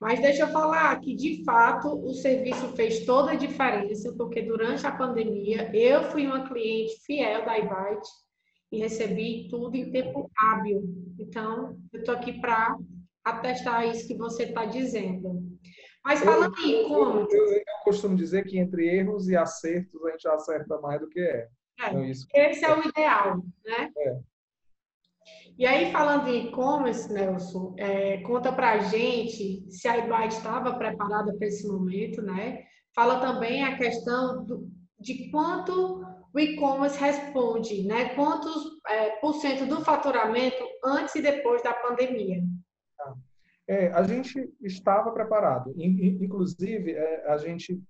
Mas 0.00 0.20
deixa 0.20 0.42
eu 0.42 0.48
falar 0.48 1.00
que, 1.00 1.14
de 1.14 1.42
fato, 1.44 1.88
o 1.88 2.14
serviço 2.14 2.68
fez 2.76 3.04
toda 3.04 3.32
a 3.32 3.36
diferença, 3.36 4.12
porque 4.16 4.42
durante 4.42 4.86
a 4.86 4.92
pandemia 4.92 5.74
eu 5.74 6.04
fui 6.04 6.24
uma 6.26 6.48
cliente 6.48 7.00
fiel 7.04 7.44
da 7.44 7.58
Ivite 7.58 8.08
e 8.70 8.78
recebi 8.78 9.48
tudo 9.48 9.76
em 9.76 9.90
tempo 9.90 10.30
hábil. 10.36 10.84
Então, 11.18 11.76
eu 11.92 11.98
estou 11.98 12.14
aqui 12.14 12.40
para 12.40 12.76
atestar 13.24 13.88
isso 13.88 14.06
que 14.06 14.16
você 14.16 14.44
está 14.44 14.64
dizendo. 14.66 15.42
Mas 16.04 16.20
falando 16.20 16.54
em 16.60 16.86
como... 16.86 17.20
Eu, 17.20 17.28
eu, 17.30 17.52
eu, 17.54 17.64
costumo 17.82 18.14
dizer 18.14 18.44
que 18.44 18.58
entre 18.58 18.86
erros 18.86 19.28
e 19.28 19.36
acertos 19.36 20.04
a 20.04 20.10
gente 20.10 20.28
acerta 20.28 20.78
mais 20.80 21.00
do 21.00 21.08
que 21.08 21.18
erra. 21.18 21.48
É, 21.48 21.63
então, 21.74 22.04
isso... 22.04 22.26
Esse 22.34 22.64
é 22.64 22.76
o 22.76 22.82
ideal, 22.86 23.36
né? 23.64 23.90
É. 23.96 24.20
E 25.56 25.66
aí, 25.66 25.92
falando 25.92 26.28
em 26.28 26.48
e-commerce, 26.48 27.12
Nelson, 27.12 27.74
é, 27.78 28.18
conta 28.22 28.52
para 28.52 28.72
a 28.72 28.78
gente 28.78 29.64
se 29.70 29.86
a 29.86 29.98
Ibite 29.98 30.36
estava 30.36 30.76
preparada 30.76 31.32
para 31.36 31.46
esse 31.46 31.66
momento, 31.66 32.20
né? 32.22 32.64
Fala 32.94 33.20
também 33.20 33.62
a 33.62 33.76
questão 33.76 34.44
do, 34.44 34.68
de 34.98 35.30
quanto 35.30 36.04
o 36.34 36.40
e-commerce 36.40 36.98
responde, 36.98 37.86
né? 37.86 38.14
Quantos 38.16 38.80
é, 38.88 39.10
por 39.20 39.34
cento 39.34 39.66
do 39.66 39.84
faturamento 39.84 40.62
antes 40.84 41.14
e 41.14 41.22
depois 41.22 41.62
da 41.62 41.72
pandemia? 41.72 42.42
Tá. 42.98 43.14
É, 43.68 43.88
a 43.92 44.02
gente 44.02 44.52
estava 44.60 45.12
preparado. 45.12 45.72
Inclusive, 45.78 46.92
é, 46.92 47.30
a 47.30 47.36
gente 47.36 47.80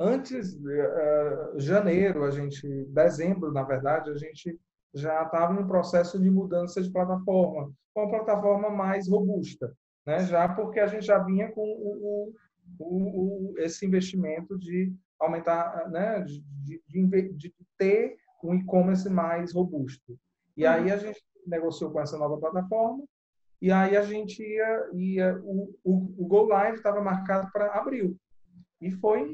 antes 0.00 0.54
de 0.54 0.80
é, 0.80 1.52
janeiro, 1.56 2.24
a 2.24 2.30
gente 2.30 2.66
dezembro, 2.86 3.52
na 3.52 3.62
verdade, 3.62 4.10
a 4.10 4.16
gente 4.16 4.58
já 4.94 5.22
estava 5.22 5.52
no 5.52 5.68
processo 5.68 6.18
de 6.18 6.30
mudança 6.30 6.82
de 6.82 6.90
plataforma, 6.90 7.70
uma 7.94 8.08
plataforma 8.08 8.70
mais 8.70 9.06
robusta, 9.08 9.76
né? 10.06 10.24
já 10.24 10.48
porque 10.48 10.80
a 10.80 10.86
gente 10.86 11.04
já 11.04 11.18
vinha 11.22 11.52
com 11.52 11.60
o, 11.60 12.32
o, 12.78 13.52
o 13.52 13.58
esse 13.58 13.84
investimento 13.84 14.58
de 14.58 14.92
aumentar, 15.20 15.88
né? 15.90 16.22
de, 16.22 16.42
de, 16.88 17.32
de 17.34 17.54
ter 17.76 18.16
um 18.42 18.54
e-commerce 18.54 19.08
mais 19.10 19.52
robusto. 19.52 20.18
E 20.56 20.66
aí 20.66 20.90
a 20.90 20.96
gente 20.96 21.22
negociou 21.46 21.90
com 21.90 22.00
essa 22.00 22.16
nova 22.16 22.38
plataforma 22.38 23.04
e 23.60 23.70
aí 23.70 23.96
a 23.96 24.02
gente 24.02 24.42
ia, 24.42 24.90
ia 24.94 25.38
o, 25.44 25.78
o, 25.84 26.14
o 26.18 26.26
Go 26.26 26.44
Live 26.44 26.78
estava 26.78 27.02
marcado 27.02 27.50
para 27.52 27.74
abril. 27.74 28.16
E 28.80 28.90
foi, 28.90 29.28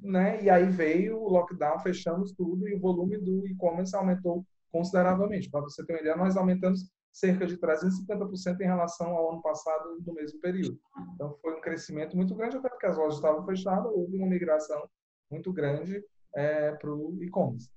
né? 0.00 0.42
E 0.42 0.50
aí 0.50 0.68
veio 0.70 1.18
o 1.18 1.28
lockdown, 1.28 1.78
fechamos 1.80 2.32
tudo 2.32 2.68
e 2.68 2.74
o 2.74 2.80
volume 2.80 3.18
do 3.18 3.46
e-commerce 3.46 3.94
aumentou 3.94 4.44
consideravelmente. 4.70 5.50
Para 5.50 5.62
você 5.62 5.84
ter 5.84 5.94
uma 5.94 6.00
ideia, 6.00 6.16
nós 6.16 6.36
aumentamos 6.36 6.90
cerca 7.12 7.46
de 7.46 7.56
350% 7.58 8.60
em 8.60 8.64
relação 8.64 9.08
ao 9.08 9.32
ano 9.32 9.42
passado 9.42 10.00
do 10.00 10.12
mesmo 10.12 10.40
período. 10.40 10.78
Então 11.14 11.36
foi 11.42 11.56
um 11.56 11.60
crescimento 11.60 12.16
muito 12.16 12.34
grande, 12.34 12.56
até 12.56 12.68
porque 12.68 12.86
as 12.86 12.96
lojas 12.96 13.16
estavam 13.16 13.44
fechadas, 13.44 13.90
houve 13.92 14.16
uma 14.16 14.26
migração 14.26 14.88
muito 15.30 15.52
grande 15.52 16.02
é, 16.34 16.72
para 16.72 16.92
o 16.92 17.18
e-commerce. 17.22 17.68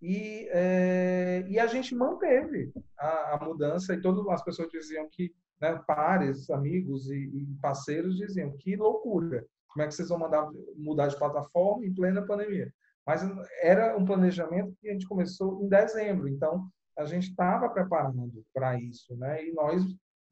E, 0.00 0.46
é, 0.50 1.44
e 1.48 1.58
a 1.58 1.66
gente 1.66 1.94
manteve 1.94 2.72
a, 2.98 3.34
a, 3.34 3.44
mudança 3.44 3.94
e 3.94 4.00
todas 4.00 4.26
as 4.28 4.44
pessoas 4.44 4.70
diziam 4.70 5.08
que, 5.10 5.34
né, 5.60 5.80
pares, 5.86 6.50
amigos 6.50 7.10
e, 7.10 7.16
e, 7.16 7.46
parceiros 7.62 8.16
diziam 8.16 8.54
que 8.58 8.76
loucura, 8.76 9.44
como 9.76 9.82
é 9.82 9.88
que 9.88 9.94
vocês 9.94 10.08
vão 10.08 10.18
mandar 10.18 10.48
mudar 10.74 11.08
de 11.08 11.18
plataforma 11.18 11.84
em 11.84 11.94
plena 11.94 12.24
pandemia? 12.24 12.72
Mas 13.06 13.20
era 13.60 13.94
um 13.94 14.06
planejamento 14.06 14.74
que 14.80 14.88
a 14.88 14.92
gente 14.92 15.06
começou 15.06 15.62
em 15.62 15.68
dezembro, 15.68 16.26
então 16.26 16.66
a 16.98 17.04
gente 17.04 17.28
estava 17.28 17.68
preparando 17.68 18.42
para 18.54 18.80
isso, 18.80 19.14
né? 19.18 19.46
E 19.46 19.52
nós 19.52 19.84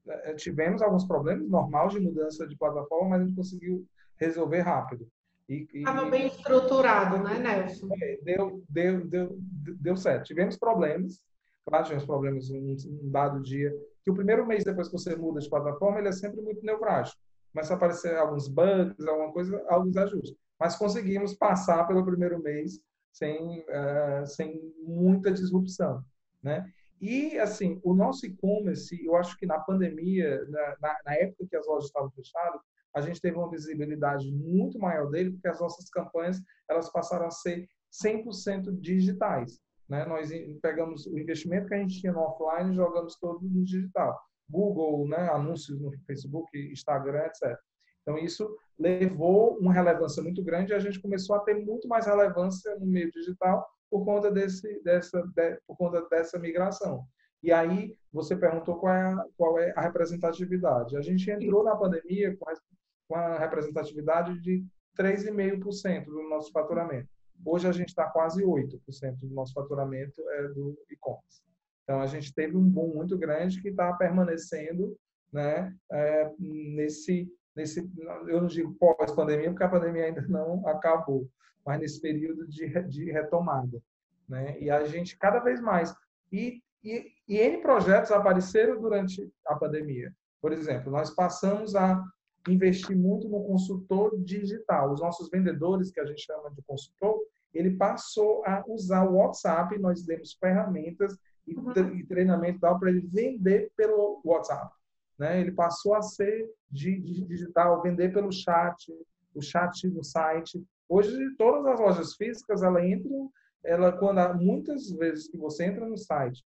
eh, 0.08 0.32
tivemos 0.32 0.80
alguns 0.80 1.06
problemas 1.06 1.46
normais 1.46 1.92
de 1.92 2.00
mudança 2.00 2.48
de 2.48 2.56
plataforma, 2.56 3.10
mas 3.10 3.20
a 3.20 3.24
gente 3.26 3.36
conseguiu 3.36 3.86
resolver 4.18 4.60
rápido. 4.60 5.06
Estava 5.46 6.06
bem 6.06 6.26
estruturado, 6.26 7.18
né, 7.18 7.38
Nelson? 7.38 7.88
É, 8.00 8.18
deu, 8.22 8.64
deu, 8.66 9.06
deu, 9.06 9.36
deu 9.38 9.94
certo. 9.94 10.24
Tivemos 10.24 10.56
problemas, 10.56 11.22
claro, 11.66 11.84
tivemos 11.84 12.06
problemas 12.06 12.48
em 12.48 12.76
um 12.88 13.10
dado 13.10 13.42
dia, 13.42 13.70
que 14.02 14.10
o 14.10 14.14
primeiro 14.14 14.46
mês 14.46 14.64
depois 14.64 14.88
que 14.88 14.94
você 14.94 15.14
muda 15.14 15.38
de 15.38 15.50
plataforma, 15.50 15.98
ele 15.98 16.08
é 16.08 16.12
sempre 16.12 16.40
muito 16.40 16.64
nevrálgico. 16.64 17.20
Começa 17.54 17.72
a 17.72 17.76
aparecer 17.76 18.16
alguns 18.16 18.48
bugs, 18.48 19.06
alguma 19.06 19.32
coisa, 19.32 19.64
alguns 19.68 19.96
ajustes. 19.96 20.36
Mas 20.58 20.74
conseguimos 20.74 21.34
passar 21.34 21.86
pelo 21.86 22.04
primeiro 22.04 22.42
mês 22.42 22.80
sem, 23.12 23.60
uh, 23.60 24.26
sem 24.26 24.60
muita 24.82 25.30
disrupção, 25.30 26.02
né? 26.42 26.68
E, 27.00 27.38
assim, 27.38 27.80
o 27.84 27.94
nosso 27.94 28.26
e-commerce, 28.26 29.00
eu 29.04 29.14
acho 29.14 29.36
que 29.36 29.46
na 29.46 29.60
pandemia, 29.60 30.44
na, 30.80 30.96
na, 31.04 31.14
época 31.14 31.46
que 31.48 31.56
as 31.56 31.66
lojas 31.66 31.86
estavam 31.86 32.10
fechadas, 32.10 32.60
a 32.92 33.00
gente 33.00 33.20
teve 33.20 33.36
uma 33.36 33.50
visibilidade 33.50 34.32
muito 34.32 34.78
maior 34.78 35.08
dele, 35.10 35.32
porque 35.32 35.48
as 35.48 35.60
nossas 35.60 35.88
campanhas 35.90 36.40
elas 36.68 36.90
passaram 36.90 37.26
a 37.26 37.30
ser 37.30 37.68
100% 37.92 38.80
digitais. 38.80 39.60
Né? 39.88 40.04
Nós 40.06 40.30
pegamos 40.60 41.06
o 41.06 41.18
investimento 41.18 41.68
que 41.68 41.74
a 41.74 41.78
gente 41.78 42.00
tinha 42.00 42.12
no 42.12 42.20
offline 42.20 42.72
e 42.72 42.76
jogamos 42.76 43.16
todo 43.16 43.40
no 43.42 43.64
digital. 43.64 44.18
Google, 44.48 45.08
né? 45.08 45.28
anúncios 45.30 45.80
no 45.80 45.92
Facebook, 46.06 46.50
Instagram, 46.72 47.24
etc. 47.26 47.58
Então, 48.02 48.18
isso 48.18 48.54
levou 48.78 49.56
uma 49.58 49.72
relevância 49.72 50.22
muito 50.22 50.42
grande 50.42 50.72
e 50.72 50.74
a 50.74 50.78
gente 50.78 51.00
começou 51.00 51.36
a 51.36 51.40
ter 51.40 51.54
muito 51.54 51.88
mais 51.88 52.06
relevância 52.06 52.76
no 52.78 52.86
meio 52.86 53.10
digital 53.10 53.66
por 53.90 54.04
conta, 54.04 54.30
desse, 54.30 54.82
dessa, 54.82 55.22
de, 55.34 55.58
por 55.66 55.76
conta 55.76 56.06
dessa 56.08 56.38
migração. 56.38 57.04
E 57.42 57.52
aí, 57.52 57.96
você 58.12 58.36
perguntou 58.36 58.76
qual 58.76 58.92
é, 58.92 59.02
a, 59.02 59.26
qual 59.36 59.58
é 59.58 59.72
a 59.76 59.80
representatividade. 59.80 60.96
A 60.96 61.00
gente 61.00 61.30
entrou 61.30 61.62
na 61.62 61.76
pandemia 61.76 62.36
com 62.36 63.14
a 63.14 63.38
representatividade 63.38 64.40
de 64.40 64.66
3,5% 64.98 66.06
do 66.06 66.28
nosso 66.28 66.50
faturamento. 66.52 67.08
Hoje 67.44 67.66
a 67.66 67.72
gente 67.72 67.88
está 67.88 68.08
quase 68.08 68.42
8% 68.42 69.18
do 69.20 69.34
nosso 69.34 69.52
faturamento 69.52 70.20
é 70.30 70.48
do 70.48 70.78
e-commerce. 70.90 71.42
Então 71.84 72.00
a 72.00 72.06
gente 72.06 72.34
teve 72.34 72.56
um 72.56 72.68
boom 72.68 72.94
muito 72.94 73.16
grande 73.16 73.62
que 73.62 73.68
está 73.68 73.92
permanecendo, 73.92 74.96
né, 75.32 75.74
é, 75.92 76.32
nesse 76.38 77.30
nesse 77.56 77.88
eu 78.26 78.40
não 78.40 78.48
digo 78.48 78.74
pós-pandemia 78.74 79.50
porque 79.50 79.62
a 79.62 79.68
pandemia 79.68 80.06
ainda 80.06 80.22
não 80.22 80.66
acabou, 80.66 81.28
mas 81.64 81.78
nesse 81.78 82.00
período 82.00 82.48
de, 82.48 82.66
de 82.88 83.12
retomada, 83.12 83.80
né? 84.28 84.58
E 84.60 84.70
a 84.70 84.84
gente 84.84 85.16
cada 85.16 85.38
vez 85.38 85.60
mais 85.60 85.94
e, 86.32 86.60
e, 86.82 87.12
e 87.28 87.38
N 87.38 87.58
projetos 87.58 88.10
apareceram 88.10 88.80
durante 88.80 89.30
a 89.46 89.54
pandemia. 89.54 90.12
Por 90.40 90.52
exemplo, 90.52 90.90
nós 90.90 91.10
passamos 91.10 91.76
a 91.76 92.02
investir 92.48 92.96
muito 92.96 93.28
no 93.28 93.44
consultor 93.44 94.20
digital. 94.22 94.92
Os 94.92 95.00
nossos 95.00 95.30
vendedores, 95.30 95.90
que 95.90 96.00
a 96.00 96.04
gente 96.04 96.22
chama 96.22 96.50
de 96.50 96.62
consultor, 96.66 97.18
ele 97.54 97.76
passou 97.76 98.44
a 98.44 98.64
usar 98.66 99.08
o 99.08 99.14
WhatsApp, 99.14 99.78
nós 99.78 100.04
demos 100.04 100.34
ferramentas 100.34 101.16
e, 101.46 101.54
uhum. 101.54 102.06
treinamento 102.06 102.60
para 102.60 102.90
ele 102.90 103.00
vender 103.00 103.70
pelo 103.76 104.20
WhatsApp. 104.24 104.72
Né? 105.18 105.40
Ele 105.40 105.52
passou 105.52 105.94
a 105.94 106.02
ser 106.02 106.50
de, 106.70 107.00
de, 107.00 107.24
digital, 107.24 107.82
vender 107.82 108.12
pelo 108.12 108.32
chat, 108.32 108.92
o 109.34 109.42
chat 109.42 109.86
no 109.88 110.02
site. 110.02 110.64
Hoje, 110.88 111.16
todas 111.36 111.66
as 111.66 111.80
lojas 111.80 112.14
físicas, 112.14 112.62
ela 112.62 112.84
entram, 112.86 113.30
ela, 113.62 113.92
quando 113.92 114.34
muitas 114.38 114.90
vezes 114.90 115.28
que 115.28 115.36
você 115.36 115.64
entra 115.64 115.86
no 115.86 115.96
site, 115.96 116.44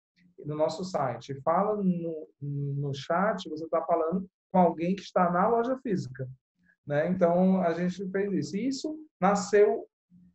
no 0.46 0.56
nosso 0.56 0.84
site, 0.84 1.40
fala 1.42 1.82
no, 1.82 2.28
no 2.42 2.94
chat, 2.94 3.48
você 3.50 3.66
está 3.66 3.82
falando 3.84 4.28
com 4.52 4.60
alguém 4.60 4.96
que 4.96 5.04
está 5.04 5.32
na 5.32 5.48
loja 5.48 5.78
física. 5.78 6.28
Né? 6.86 7.08
Então, 7.10 7.62
a 7.62 7.74
gente 7.74 8.10
fez 8.10 8.34
isso. 8.34 8.58
E 8.58 8.68
isso 8.68 9.00
nasceu 9.20 9.88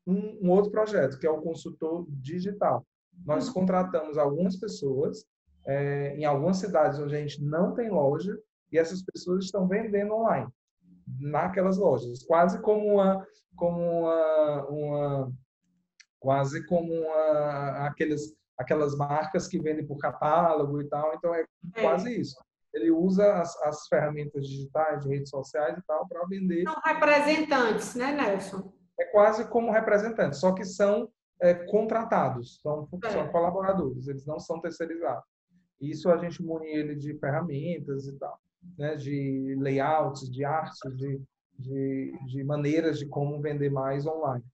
um, 0.06 0.46
um 0.46 0.50
outro 0.50 0.70
projeto, 0.70 1.18
que 1.18 1.26
é 1.26 1.30
o 1.30 1.42
consultor 1.42 2.06
digital. 2.08 2.86
Nós 3.24 3.48
uhum. 3.48 3.54
contratamos 3.54 4.18
algumas 4.18 4.56
pessoas 4.56 5.24
é, 5.66 6.16
em 6.16 6.24
algumas 6.24 6.58
cidades 6.58 6.98
onde 6.98 7.14
a 7.14 7.20
gente 7.20 7.42
não 7.42 7.74
tem 7.74 7.90
loja 7.90 8.36
e 8.72 8.78
essas 8.78 9.02
pessoas 9.02 9.44
estão 9.44 9.66
vendendo 9.66 10.14
online 10.14 10.48
naquelas 11.20 11.78
lojas, 11.78 12.22
quase 12.24 12.60
como 12.60 12.94
uma, 12.94 13.26
como 13.56 13.80
uma, 13.80 14.66
uma 14.66 15.32
quase 16.20 16.66
como 16.66 16.92
uma, 16.92 17.86
aqueles, 17.86 18.34
aquelas 18.58 18.94
marcas 18.96 19.48
que 19.48 19.58
vendem 19.58 19.86
por 19.86 19.96
catálogo 19.98 20.80
e 20.80 20.88
tal. 20.88 21.14
Então 21.14 21.34
é, 21.34 21.44
é. 21.74 21.82
quase 21.82 22.20
isso 22.20 22.36
ele 22.72 22.90
usa 22.90 23.40
as, 23.40 23.56
as 23.62 23.86
ferramentas 23.88 24.46
digitais, 24.46 25.02
de 25.02 25.08
redes 25.08 25.30
sociais 25.30 25.76
e 25.78 25.82
tal, 25.86 26.06
para 26.06 26.24
vender. 26.26 26.64
São 26.64 26.80
representantes, 26.84 27.94
né, 27.94 28.12
Nelson? 28.12 28.72
É 28.98 29.04
quase 29.06 29.48
como 29.48 29.72
representantes, 29.72 30.40
só 30.40 30.52
que 30.52 30.64
são 30.64 31.08
é, 31.40 31.54
contratados, 31.54 32.60
são, 32.60 32.88
é. 33.04 33.10
são 33.10 33.28
colaboradores, 33.28 34.08
eles 34.08 34.26
não 34.26 34.38
são 34.38 34.60
terceirizados. 34.60 35.24
Isso 35.80 36.10
a 36.10 36.16
gente 36.16 36.42
mune 36.42 36.66
ele 36.66 36.94
de 36.96 37.14
ferramentas 37.18 38.06
e 38.06 38.18
tal, 38.18 38.38
né, 38.76 38.96
de 38.96 39.56
layouts, 39.60 40.28
de 40.30 40.44
artes, 40.44 40.80
de, 40.96 41.20
de, 41.58 42.18
de 42.26 42.44
maneiras 42.44 42.98
de 42.98 43.06
como 43.06 43.40
vender 43.40 43.70
mais 43.70 44.06
online. 44.06 44.44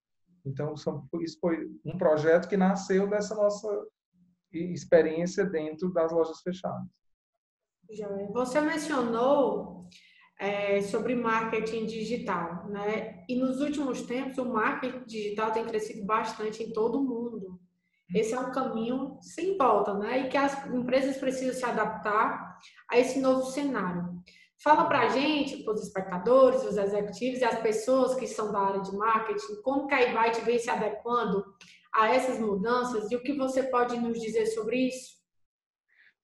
Então, 0.44 0.76
são, 0.76 1.08
isso 1.22 1.38
foi 1.40 1.66
um 1.84 1.96
projeto 1.96 2.48
que 2.48 2.56
nasceu 2.56 3.08
dessa 3.08 3.34
nossa 3.34 3.86
experiência 4.52 5.44
dentro 5.44 5.90
das 5.92 6.12
lojas 6.12 6.40
fechadas. 6.40 6.86
Você 8.32 8.60
mencionou 8.60 9.88
é, 10.38 10.82
sobre 10.82 11.14
marketing 11.14 11.86
digital, 11.86 12.66
né? 12.68 13.24
E 13.28 13.36
nos 13.36 13.60
últimos 13.60 14.02
tempos 14.02 14.38
o 14.38 14.44
marketing 14.44 15.04
digital 15.04 15.52
tem 15.52 15.64
crescido 15.64 16.04
bastante 16.04 16.62
em 16.62 16.72
todo 16.72 16.98
o 16.98 17.04
mundo. 17.04 17.60
Esse 18.14 18.34
é 18.34 18.38
um 18.38 18.52
caminho 18.52 19.18
sem 19.20 19.56
volta, 19.56 19.94
né? 19.94 20.20
E 20.20 20.28
que 20.28 20.36
as 20.36 20.66
empresas 20.66 21.16
precisam 21.16 21.54
se 21.54 21.64
adaptar 21.64 22.58
a 22.90 22.98
esse 22.98 23.20
novo 23.20 23.44
cenário. 23.46 24.22
Fala 24.62 24.86
para 24.86 25.00
a 25.00 25.08
gente, 25.08 25.62
para 25.62 25.74
os 25.74 25.82
espectadores, 25.82 26.64
os 26.64 26.76
executivos 26.76 27.40
e 27.40 27.44
as 27.44 27.60
pessoas 27.60 28.14
que 28.14 28.26
são 28.26 28.52
da 28.52 28.60
área 28.60 28.80
de 28.80 28.96
marketing, 28.96 29.60
como 29.62 29.86
que 29.86 29.94
a 29.94 30.08
Invite 30.08 30.44
vem 30.44 30.58
se 30.58 30.70
adequando 30.70 31.44
a 31.94 32.08
essas 32.08 32.38
mudanças 32.38 33.10
e 33.10 33.16
o 33.16 33.22
que 33.22 33.34
você 33.34 33.64
pode 33.64 33.98
nos 33.98 34.20
dizer 34.20 34.46
sobre 34.46 34.88
isso? 34.88 35.14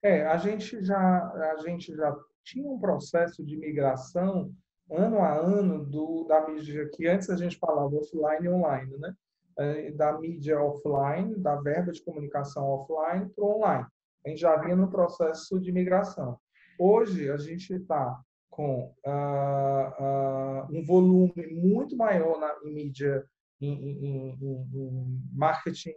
É, 0.03 0.27
a 0.27 0.37
gente 0.37 0.83
já 0.83 0.97
a 0.99 1.57
gente 1.63 1.95
já 1.95 2.17
tinha 2.45 2.69
um 2.69 2.79
processo 2.79 3.45
de 3.45 3.57
migração 3.57 4.53
ano 4.91 5.19
a 5.19 5.35
ano 5.35 5.85
do 5.85 6.25
da 6.25 6.49
mídia 6.49 6.89
que 6.93 7.07
antes 7.07 7.31
a 7.31 7.37
gente 7.37 7.57
falava 7.59 7.95
offline 7.95 8.45
e 8.45 8.49
online, 8.49 8.97
né? 8.99 9.15
É, 9.59 9.91
da 9.93 10.19
mídia 10.19 10.61
offline, 10.61 11.37
da 11.37 11.57
verba 11.57 11.93
de 11.93 12.03
comunicação 12.03 12.65
offline 12.65 13.29
para 13.31 13.45
online. 13.45 13.87
A 14.25 14.29
gente 14.29 14.41
já 14.41 14.57
vinha 14.57 14.77
no 14.77 14.91
processo 14.91 15.61
de 15.61 15.71
migração. 15.71 16.39
Hoje 16.79 17.31
a 17.31 17.37
gente 17.37 17.75
está 17.75 18.21
com 18.49 18.93
uh, 19.07 20.03
uh, 20.03 20.77
um 20.77 20.85
volume 20.85 21.47
muito 21.53 21.97
maior 21.97 22.39
na 22.39 22.55
em 22.65 22.75
mídia 22.75 23.25
em, 23.61 23.73
em, 23.73 24.07
em, 24.07 24.69
em 24.75 25.23
marketing 25.33 25.95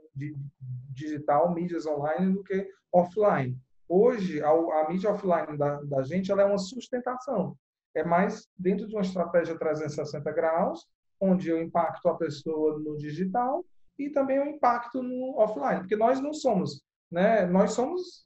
digital, 0.89 1.53
mídias 1.53 1.85
online 1.85 2.33
do 2.33 2.43
que 2.43 2.67
offline. 2.91 3.57
Hoje, 3.87 4.41
a, 4.41 4.49
a 4.49 4.87
mídia 4.89 5.11
offline 5.11 5.57
da, 5.57 5.81
da 5.81 6.01
gente 6.03 6.31
ela 6.31 6.41
é 6.41 6.45
uma 6.45 6.57
sustentação. 6.57 7.55
É 7.95 8.03
mais 8.03 8.47
dentro 8.57 8.87
de 8.87 8.95
uma 8.95 9.01
estratégia 9.01 9.57
360 9.57 10.31
graus, 10.31 10.87
onde 11.19 11.49
eu 11.49 11.61
impacto 11.61 12.07
a 12.09 12.17
pessoa 12.17 12.79
no 12.79 12.97
digital 12.97 13.63
e 13.97 14.09
também 14.09 14.39
o 14.39 14.47
impacto 14.47 15.03
no 15.03 15.37
offline, 15.37 15.79
porque 15.81 15.95
nós 15.95 16.19
não 16.19 16.33
somos, 16.33 16.81
né? 17.11 17.45
Nós 17.45 17.73
somos 17.73 18.25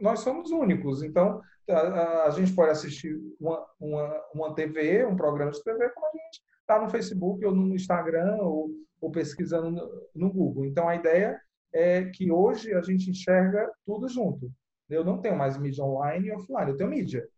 nós 0.00 0.20
somos 0.20 0.50
únicos. 0.50 1.02
Então, 1.02 1.40
a, 1.68 2.24
a 2.24 2.30
gente 2.30 2.54
pode 2.54 2.70
assistir 2.70 3.20
uma, 3.38 3.64
uma, 3.78 4.24
uma 4.34 4.54
TV, 4.54 5.04
um 5.04 5.16
programa 5.16 5.52
de 5.52 5.62
TV, 5.62 5.90
como 5.90 6.06
a 6.06 6.10
gente 6.10 6.42
está 6.60 6.80
no 6.80 6.88
Facebook 6.88 7.44
ou 7.44 7.54
no 7.54 7.74
Instagram 7.74 8.38
ou, 8.40 8.70
ou 9.00 9.10
pesquisando 9.10 9.70
no, 9.70 10.08
no, 10.14 10.32
Google. 10.32 10.64
Então, 10.64 10.88
a 10.88 10.96
ideia 10.96 11.38
é 11.72 12.04
que 12.04 12.30
hoje 12.30 12.74
a 12.74 12.82
gente 12.82 13.10
enxerga 13.10 13.70
tudo 13.84 14.08
junto. 14.08 14.50
Eu 14.88 15.04
não 15.04 15.18
tenho 15.18 15.36
mais 15.36 15.56
mídia 15.56 15.84
online 15.84 16.28
e 16.28 16.32
offline, 16.32 16.70
eu 16.70 16.76
tenho 16.76 16.90
mídia. 16.90 17.28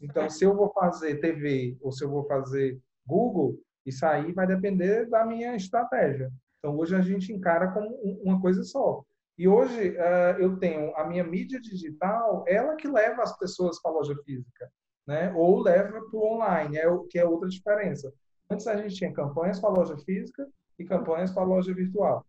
Então, 0.00 0.28
se 0.30 0.44
eu 0.44 0.56
vou 0.56 0.72
fazer 0.72 1.20
TV 1.20 1.76
ou 1.80 1.92
se 1.92 2.04
eu 2.04 2.10
vou 2.10 2.24
fazer 2.26 2.78
Google, 3.06 3.58
isso 3.84 4.06
aí 4.06 4.32
vai 4.32 4.46
depender 4.46 5.06
da 5.08 5.24
minha 5.26 5.54
estratégia. 5.56 6.30
Então, 6.58 6.78
hoje 6.78 6.94
a 6.94 7.00
gente 7.00 7.32
encara 7.32 7.72
como 7.72 7.88
uma 8.22 8.40
coisa 8.40 8.62
só. 8.62 9.04
E 9.36 9.48
hoje 9.48 9.90
uh, 9.90 10.38
eu 10.38 10.56
tenho 10.58 10.94
a 10.96 11.04
minha 11.04 11.24
mídia 11.24 11.60
digital, 11.60 12.44
ela 12.46 12.76
que 12.76 12.86
leva 12.86 13.22
as 13.22 13.36
pessoas 13.38 13.80
para 13.80 13.90
a 13.90 13.94
loja 13.94 14.14
física, 14.24 14.70
né? 15.06 15.32
Ou 15.34 15.60
leva 15.60 15.88
para 15.90 16.16
o 16.18 16.34
online, 16.34 16.76
é 16.76 16.88
o 16.88 17.04
que 17.04 17.18
é 17.18 17.24
outra 17.24 17.48
diferença. 17.48 18.12
Antes 18.48 18.66
a 18.66 18.76
gente 18.76 18.94
tinha 18.94 19.12
campanhas 19.12 19.58
para 19.58 19.70
a 19.70 19.72
loja 19.72 19.96
física 19.98 20.46
e 20.78 20.84
campanhas 20.84 21.32
para 21.32 21.42
a 21.42 21.46
loja 21.46 21.74
virtual, 21.74 22.24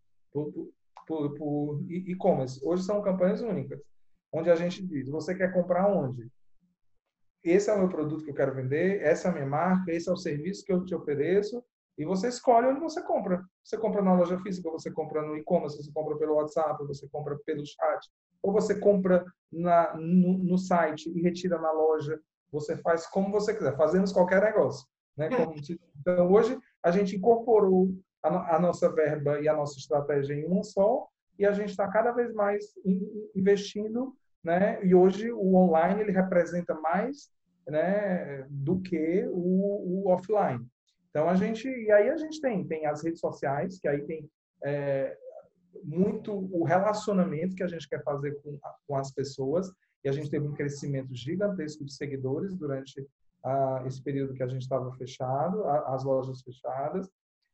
por, 1.06 1.34
por, 1.34 1.84
e-commerce. 1.88 2.60
Hoje 2.64 2.82
são 2.82 3.02
campanhas 3.02 3.40
únicas, 3.40 3.80
onde 4.32 4.50
a 4.50 4.54
gente 4.54 4.84
diz: 4.86 5.08
você 5.08 5.34
quer 5.34 5.52
comprar 5.52 5.88
onde? 5.88 6.28
Esse 7.42 7.68
é 7.68 7.74
o 7.74 7.78
meu 7.78 7.88
produto 7.88 8.24
que 8.24 8.30
eu 8.30 8.34
quero 8.34 8.54
vender, 8.54 9.02
essa 9.02 9.28
é 9.28 9.30
a 9.30 9.34
minha 9.34 9.46
marca, 9.46 9.92
esse 9.92 10.08
é 10.08 10.12
o 10.12 10.16
serviço 10.16 10.64
que 10.64 10.72
eu 10.72 10.84
te 10.84 10.94
ofereço 10.94 11.62
e 11.96 12.04
você 12.04 12.28
escolhe 12.28 12.66
onde 12.66 12.80
você 12.80 13.02
compra. 13.02 13.44
Você 13.62 13.78
compra 13.78 14.02
na 14.02 14.14
loja 14.14 14.38
física, 14.40 14.70
você 14.70 14.90
compra 14.90 15.22
no 15.22 15.36
e-commerce, 15.36 15.76
você 15.76 15.92
compra 15.92 16.16
pelo 16.16 16.34
WhatsApp, 16.34 16.84
você 16.86 17.08
compra 17.08 17.38
pelo 17.46 17.64
chat, 17.64 18.10
ou 18.42 18.52
você 18.52 18.78
compra 18.78 19.24
na, 19.52 19.94
no, 19.96 20.38
no, 20.38 20.58
site 20.58 21.10
e 21.14 21.22
retira 21.22 21.58
na 21.58 21.70
loja. 21.70 22.20
Você 22.50 22.76
faz 22.78 23.06
como 23.06 23.30
você 23.30 23.54
quiser, 23.54 23.76
fazemos 23.76 24.12
qualquer 24.12 24.42
negócio. 24.42 24.86
Né? 25.16 25.28
Como, 25.28 25.54
então, 26.00 26.32
hoje, 26.32 26.58
a 26.82 26.90
gente 26.90 27.16
incorporou 27.16 27.94
a, 28.24 28.56
a, 28.56 28.60
nossa 28.60 28.92
verba 28.92 29.40
e 29.40 29.48
a 29.48 29.54
nossa 29.54 29.78
estratégia 29.78 30.34
em 30.34 30.44
uma 30.44 30.62
só, 30.62 31.06
e 31.38 31.44
a 31.44 31.52
gente 31.52 31.70
está 31.70 31.86
cada 31.88 32.12
vez 32.12 32.32
mais 32.32 32.64
investindo. 33.34 34.14
Né? 34.42 34.84
E 34.84 34.94
hoje, 34.94 35.30
o 35.32 35.54
online 35.54 36.02
ele 36.02 36.12
representa 36.12 36.74
mais 36.74 37.30
né, 37.66 38.46
do 38.48 38.80
que 38.80 39.24
o, 39.30 40.04
o 40.04 40.08
offline. 40.10 40.66
Então 41.10 41.28
a 41.28 41.34
gente 41.34 41.68
e 41.68 41.92
aí 41.92 42.10
a 42.10 42.16
gente 42.16 42.40
tem 42.40 42.66
tem 42.66 42.86
as 42.86 43.04
redes 43.04 43.20
sociais 43.20 43.78
que 43.78 43.86
aí 43.86 44.02
tem 44.02 44.28
é, 44.64 45.16
muito 45.82 46.32
o 46.32 46.64
relacionamento 46.64 47.54
que 47.54 47.62
a 47.62 47.68
gente 47.68 47.88
quer 47.88 48.02
fazer 48.02 48.34
com, 48.42 48.58
com 48.86 48.96
as 48.96 49.12
pessoas 49.12 49.70
e 50.04 50.08
a 50.08 50.12
gente 50.12 50.28
teve 50.28 50.46
um 50.46 50.54
crescimento 50.54 51.14
gigantesco 51.14 51.84
de 51.84 51.94
seguidores 51.94 52.54
durante 52.56 53.06
a, 53.44 53.84
esse 53.86 54.02
período 54.02 54.34
que 54.34 54.42
a 54.42 54.48
gente 54.48 54.62
estava 54.62 54.92
fechado, 54.92 55.64
a, 55.64 55.94
as 55.94 56.04
lojas 56.04 56.42
fechadas. 56.42 57.08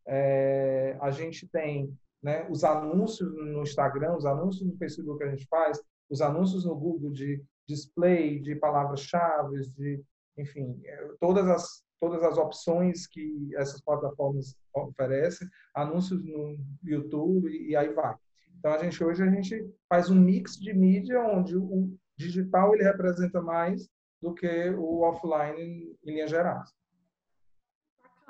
É, 0.07 0.97
a 1.01 1.11
gente 1.11 1.49
tem 1.49 1.93
né, 2.23 2.47
os 2.51 2.65
anúncios 2.65 3.33
no 3.35 3.63
Instagram, 3.63 4.17
os 4.17 4.27
anúncios 4.27 4.69
no 4.69 4.77
Facebook 4.77 5.19
que 5.19 5.25
a 5.25 5.31
gente 5.31 5.47
faz, 5.47 5.81
os 6.09 6.21
anúncios 6.21 6.65
no 6.65 6.75
Google 6.75 7.13
de 7.13 7.43
display, 7.69 8.41
de 8.41 8.57
palavras-chave, 8.57 9.61
de 9.77 10.03
enfim, 10.37 10.81
é, 10.85 11.09
todas 11.21 11.49
as 11.49 11.83
todas 12.01 12.23
as 12.23 12.39
opções 12.39 13.07
que 13.07 13.55
essas 13.57 13.81
plataformas 13.83 14.57
oferecem, 14.75 15.47
anúncios 15.75 16.25
no 16.25 16.59
YouTube 16.83 17.51
e 17.51 17.77
aí 17.77 17.93
vai. 17.93 18.17
Então 18.59 18.73
a 18.73 18.79
gente 18.79 19.05
hoje 19.05 19.23
a 19.23 19.31
gente 19.31 19.71
faz 19.89 20.09
um 20.09 20.15
mix 20.15 20.57
de 20.57 20.73
mídia 20.73 21.21
onde 21.21 21.57
o 21.57 21.95
digital 22.17 22.75
ele 22.75 22.85
representa 22.85 23.43
mais 23.43 23.87
do 24.21 24.35
que 24.35 24.71
o 24.71 25.01
offline 25.03 25.61
em, 25.61 25.97
linhas 26.03 26.31
gerais. 26.31 26.71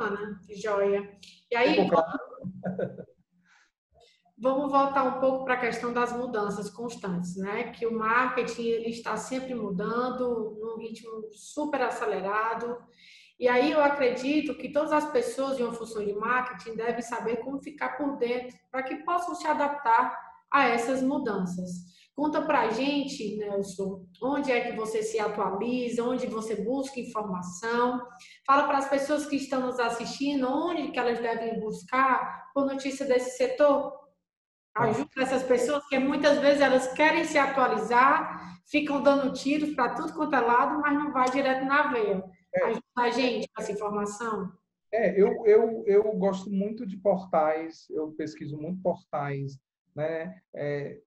Bacana, 0.01 0.41
joia. 0.49 1.15
E 1.51 1.57
aí 1.57 1.77
vamos 4.39 4.73
voltar 4.73 5.03
um 5.05 5.21
pouco 5.21 5.45
para 5.45 5.53
a 5.55 5.61
questão 5.61 5.93
das 5.93 6.11
mudanças 6.11 6.71
constantes, 6.71 7.37
né? 7.37 7.65
Que 7.73 7.85
o 7.87 7.93
marketing 7.93 8.63
ele 8.63 8.89
está 8.89 9.19
sempre 9.19 9.55
mudando 9.55 10.57
num 10.59 10.79
ritmo 10.79 11.29
super 11.35 11.83
acelerado 11.83 12.79
e 13.39 13.47
aí 13.47 13.73
eu 13.73 13.83
acredito 13.83 14.55
que 14.55 14.73
todas 14.73 14.93
as 14.93 15.11
pessoas 15.13 15.61
em 15.61 15.65
uma 15.65 15.75
função 15.75 16.03
de 16.03 16.15
marketing 16.15 16.77
devem 16.77 17.03
saber 17.03 17.37
como 17.37 17.63
ficar 17.63 17.99
por 17.99 18.17
dentro 18.17 18.57
para 18.71 18.83
que 18.83 19.05
possam 19.05 19.35
se 19.35 19.47
adaptar 19.47 20.19
a 20.51 20.67
essas 20.67 21.03
mudanças. 21.03 22.00
Conta 22.21 22.43
para 22.43 22.61
a 22.61 22.69
gente, 22.69 23.39
Nelson, 23.39 24.07
onde 24.23 24.53
é 24.53 24.61
que 24.61 24.77
você 24.77 25.03
se 25.03 25.19
atualiza, 25.19 26.05
onde 26.05 26.27
você 26.27 26.55
busca 26.55 27.01
informação. 27.01 28.07
Fala 28.47 28.65
para 28.69 28.77
as 28.77 28.91
pessoas 28.91 29.25
que 29.25 29.37
estão 29.37 29.63
nos 29.63 29.81
assistindo, 29.81 30.47
onde 30.47 30.91
que 30.91 30.99
elas 30.99 31.19
devem 31.19 31.59
buscar 31.59 32.51
por 32.53 32.67
notícia 32.67 33.07
desse 33.07 33.39
setor. 33.39 33.99
Ajuda 34.77 35.09
essas 35.23 35.43
pessoas 35.45 35.83
que 35.89 35.99
muitas 35.99 36.37
vezes 36.41 36.61
elas 36.61 36.93
querem 36.93 37.25
se 37.25 37.39
atualizar, 37.39 38.61
ficam 38.71 39.03
dando 39.03 39.33
tiros 39.33 39.75
para 39.75 39.95
tudo 39.95 40.13
quanto 40.13 40.37
é 40.37 40.41
lado, 40.41 40.79
mas 40.79 40.93
não 40.93 41.15
vai 41.15 41.31
direto 41.31 41.65
na 41.65 41.91
veia. 41.91 42.23
É, 42.55 42.65
Ajuda 42.67 42.83
a 42.99 43.09
gente 43.09 43.49
com 43.49 43.63
essa 43.63 43.73
informação? 43.73 44.53
É, 44.93 45.19
eu, 45.19 45.47
eu, 45.47 45.85
eu 45.87 46.03
gosto 46.19 46.51
muito 46.51 46.87
de 46.87 46.99
portais, 46.99 47.89
eu 47.89 48.13
pesquiso 48.13 48.59
muito 48.59 48.83
portais 48.83 49.59
né, 49.95 50.41
é, 50.55 50.99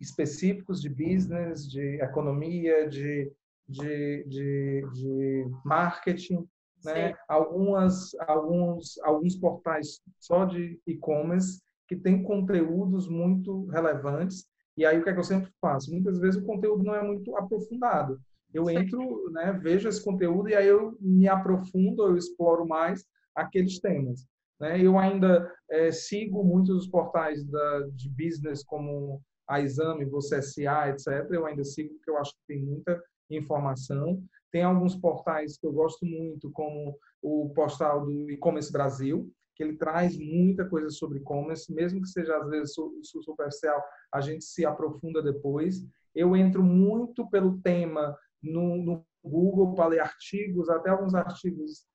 específicos 0.00 0.80
de 0.80 0.88
business, 0.88 1.68
de 1.70 2.00
economia, 2.00 2.88
de, 2.88 3.30
de, 3.68 4.24
de, 4.24 4.88
de 4.92 5.46
marketing, 5.64 6.46
né? 6.84 7.14
Algumas, 7.26 8.14
alguns, 8.26 8.98
alguns 9.02 9.36
portais 9.36 10.02
só 10.20 10.44
de 10.44 10.78
e-commerce 10.86 11.62
que 11.88 11.96
têm 11.96 12.22
conteúdos 12.22 13.08
muito 13.08 13.66
relevantes. 13.66 14.46
E 14.76 14.84
aí 14.84 14.98
o 14.98 15.02
que, 15.02 15.08
é 15.08 15.12
que 15.14 15.18
eu 15.20 15.24
sempre 15.24 15.50
faço? 15.60 15.90
Muitas 15.90 16.18
vezes 16.18 16.40
o 16.40 16.44
conteúdo 16.44 16.82
não 16.82 16.94
é 16.94 17.02
muito 17.02 17.34
aprofundado 17.36 18.20
eu 18.54 18.70
entro, 18.70 19.30
né, 19.32 19.52
vejo 19.60 19.88
esse 19.88 20.02
conteúdo 20.02 20.48
e 20.48 20.54
aí 20.54 20.68
eu 20.68 20.96
me 21.00 21.26
aprofundo, 21.26 22.06
eu 22.06 22.16
exploro 22.16 22.64
mais 22.64 23.04
aqueles 23.34 23.80
temas. 23.80 24.24
Né? 24.60 24.80
Eu 24.80 24.98
ainda 24.98 25.50
é, 25.70 25.90
sigo 25.90 26.44
muitos 26.44 26.76
dos 26.76 26.86
portais 26.88 27.44
da, 27.44 27.80
de 27.92 28.08
business 28.08 28.62
como 28.64 29.20
a 29.48 29.60
Exame, 29.60 30.04
Você 30.06 30.40
SA, 30.40 30.88
etc. 30.88 31.28
Eu 31.30 31.46
ainda 31.46 31.64
sigo 31.64 31.94
porque 31.94 32.10
eu 32.10 32.18
acho 32.18 32.32
que 32.32 32.46
tem 32.48 32.64
muita 32.64 33.02
informação. 33.30 34.22
Tem 34.50 34.62
alguns 34.62 34.94
portais 34.96 35.58
que 35.58 35.66
eu 35.66 35.72
gosto 35.72 36.06
muito, 36.06 36.50
como 36.52 36.96
o 37.20 37.50
portal 37.54 38.04
do 38.04 38.30
E-Commerce 38.30 38.70
Brasil, 38.70 39.30
que 39.54 39.62
ele 39.62 39.76
traz 39.76 40.16
muita 40.18 40.68
coisa 40.68 40.90
sobre 40.90 41.18
e-commerce, 41.18 41.72
mesmo 41.72 42.00
que 42.00 42.08
seja 42.08 42.36
às 42.36 42.48
vezes 42.48 42.74
superficial, 42.74 43.82
a 44.12 44.20
gente 44.20 44.44
se 44.44 44.64
aprofunda 44.64 45.22
depois. 45.22 45.84
Eu 46.14 46.36
entro 46.36 46.62
muito 46.62 47.28
pelo 47.30 47.60
tema 47.60 48.16
no, 48.42 48.76
no 48.76 49.06
Google 49.24 49.74
para 49.74 49.86
ler 49.86 50.00
artigos, 50.00 50.68
até 50.68 50.90
alguns 50.90 51.14
artigos 51.14 51.86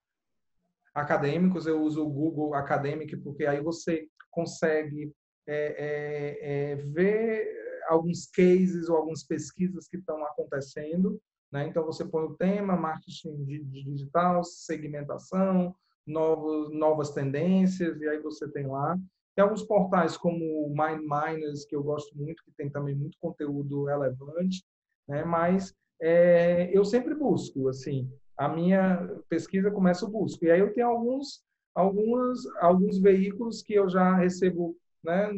acadêmicos. 0.93 1.65
Eu 1.65 1.82
uso 1.82 2.06
o 2.06 2.10
Google 2.10 2.54
Academic 2.54 3.15
porque 3.17 3.45
aí 3.45 3.62
você 3.62 4.08
consegue 4.32 5.12
é, 5.47 5.56
é, 5.78 6.71
é, 6.71 6.75
ver 6.75 7.47
alguns 7.88 8.28
cases 8.28 8.88
ou 8.88 8.97
algumas 8.97 9.23
pesquisas 9.23 9.88
que 9.88 9.97
estão 9.97 10.23
acontecendo. 10.25 11.19
Né? 11.52 11.67
Então, 11.67 11.84
você 11.84 12.06
põe 12.06 12.23
o 12.23 12.36
tema, 12.36 12.78
marketing 12.78 13.43
digital, 13.65 14.43
segmentação, 14.43 15.75
novos, 16.06 16.71
novas 16.71 17.12
tendências, 17.12 17.99
e 17.99 18.08
aí 18.08 18.19
você 18.19 18.47
tem 18.47 18.67
lá. 18.67 18.95
Tem 19.36 19.43
alguns 19.43 19.63
portais 19.63 20.17
como 20.17 20.38
o 20.38 20.69
Mind 20.69 21.02
Miners, 21.02 21.65
que 21.65 21.75
eu 21.75 21.84
gosto 21.84 22.15
muito, 22.15 22.43
que 22.43 22.52
tem 22.52 22.69
também 22.69 22.93
muito 22.93 23.17
conteúdo 23.19 23.86
relevante, 23.86 24.63
né? 25.08 25.23
mas 25.23 25.73
é, 26.02 26.69
eu 26.71 26.86
sempre 26.86 27.15
busco, 27.15 27.67
assim, 27.67 28.12
a 28.39 28.47
minha 28.47 29.06
pesquisa 29.28 29.69
começa 29.69 30.06
o 30.06 30.10
busco. 30.10 30.45
E 30.45 30.49
aí 30.49 30.62
eu 30.62 30.73
tenho 30.73 30.88
alguns, 30.88 31.43
alguns, 31.75 32.45
alguns 32.62 32.97
veículos 32.97 33.62
que 33.62 33.73
eu 33.73 33.89
já 33.89 34.15
recebo 34.15 34.78
né, 35.04 35.30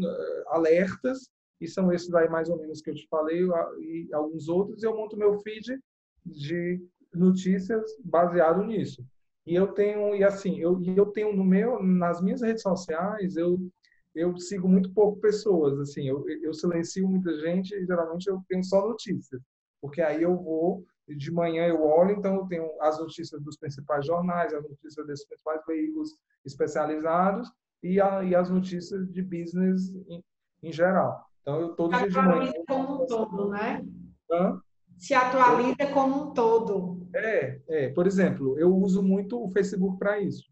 alertas, 0.49 1.27
e 1.59 1.67
são 1.67 1.91
esses 1.91 2.13
aí 2.13 2.29
mais 2.29 2.47
ou 2.47 2.57
menos 2.59 2.79
que 2.79 2.91
eu 2.91 2.95
te 2.95 3.07
falei, 3.07 3.41
e 3.79 4.07
alguns 4.13 4.47
outros, 4.47 4.83
e 4.83 4.85
eu 4.85 4.95
monto 4.95 5.17
meu 5.17 5.39
feed 5.39 5.79
de 6.23 6.79
notícias 7.11 7.83
baseado 8.05 8.63
nisso. 8.63 9.03
E 9.47 9.55
eu 9.55 9.69
tenho, 9.69 10.15
e 10.15 10.23
assim, 10.23 10.59
eu, 10.59 10.79
eu 10.95 11.07
tenho 11.07 11.35
no 11.35 11.43
meu, 11.43 11.81
nas 11.81 12.21
minhas 12.21 12.43
redes 12.43 12.61
sociais, 12.61 13.35
eu, 13.35 13.59
eu 14.13 14.37
sigo 14.37 14.69
muito 14.69 14.93
pouco 14.93 15.19
pessoas, 15.19 15.79
assim, 15.79 16.07
eu, 16.07 16.23
eu 16.43 16.53
silencio 16.53 17.07
muita 17.07 17.35
gente 17.39 17.73
e 17.73 17.83
geralmente 17.83 18.27
eu 18.27 18.39
tenho 18.47 18.63
só 18.63 18.87
notícias 18.87 19.41
porque 19.81 20.01
aí 20.01 20.21
eu 20.21 20.37
vou, 20.37 20.85
de 21.15 21.31
manhã 21.31 21.67
eu 21.67 21.83
olho, 21.83 22.11
então 22.11 22.35
eu 22.35 22.45
tenho 22.45 22.69
as 22.81 22.99
notícias 22.99 23.41
dos 23.41 23.57
principais 23.57 24.05
jornais, 24.05 24.53
as 24.53 24.63
notícias 24.63 25.05
desses 25.07 25.25
principais 25.25 25.61
veículos 25.65 26.17
especializados 26.45 27.51
e, 27.83 27.99
a, 27.99 28.23
e 28.23 28.35
as 28.35 28.49
notícias 28.49 29.09
de 29.11 29.21
business 29.21 29.93
em, 30.07 30.23
em 30.63 30.71
geral. 30.71 31.25
Então, 31.41 31.59
eu 31.59 31.75
todo 31.75 31.97
dia 31.97 32.09
de 32.09 32.15
manhã... 32.15 32.51
como 32.67 33.03
um 33.03 33.05
todo, 33.05 33.49
né? 33.49 33.83
Hã? 34.31 34.61
Se 34.97 35.13
atualiza 35.13 35.91
como 35.93 36.29
um 36.29 36.33
todo. 36.33 37.07
É, 37.15 37.59
é. 37.67 37.89
Por 37.89 38.05
exemplo, 38.05 38.57
eu 38.59 38.75
uso 38.75 39.01
muito 39.01 39.43
o 39.43 39.49
Facebook 39.49 39.97
para 39.97 40.19
isso. 40.19 40.45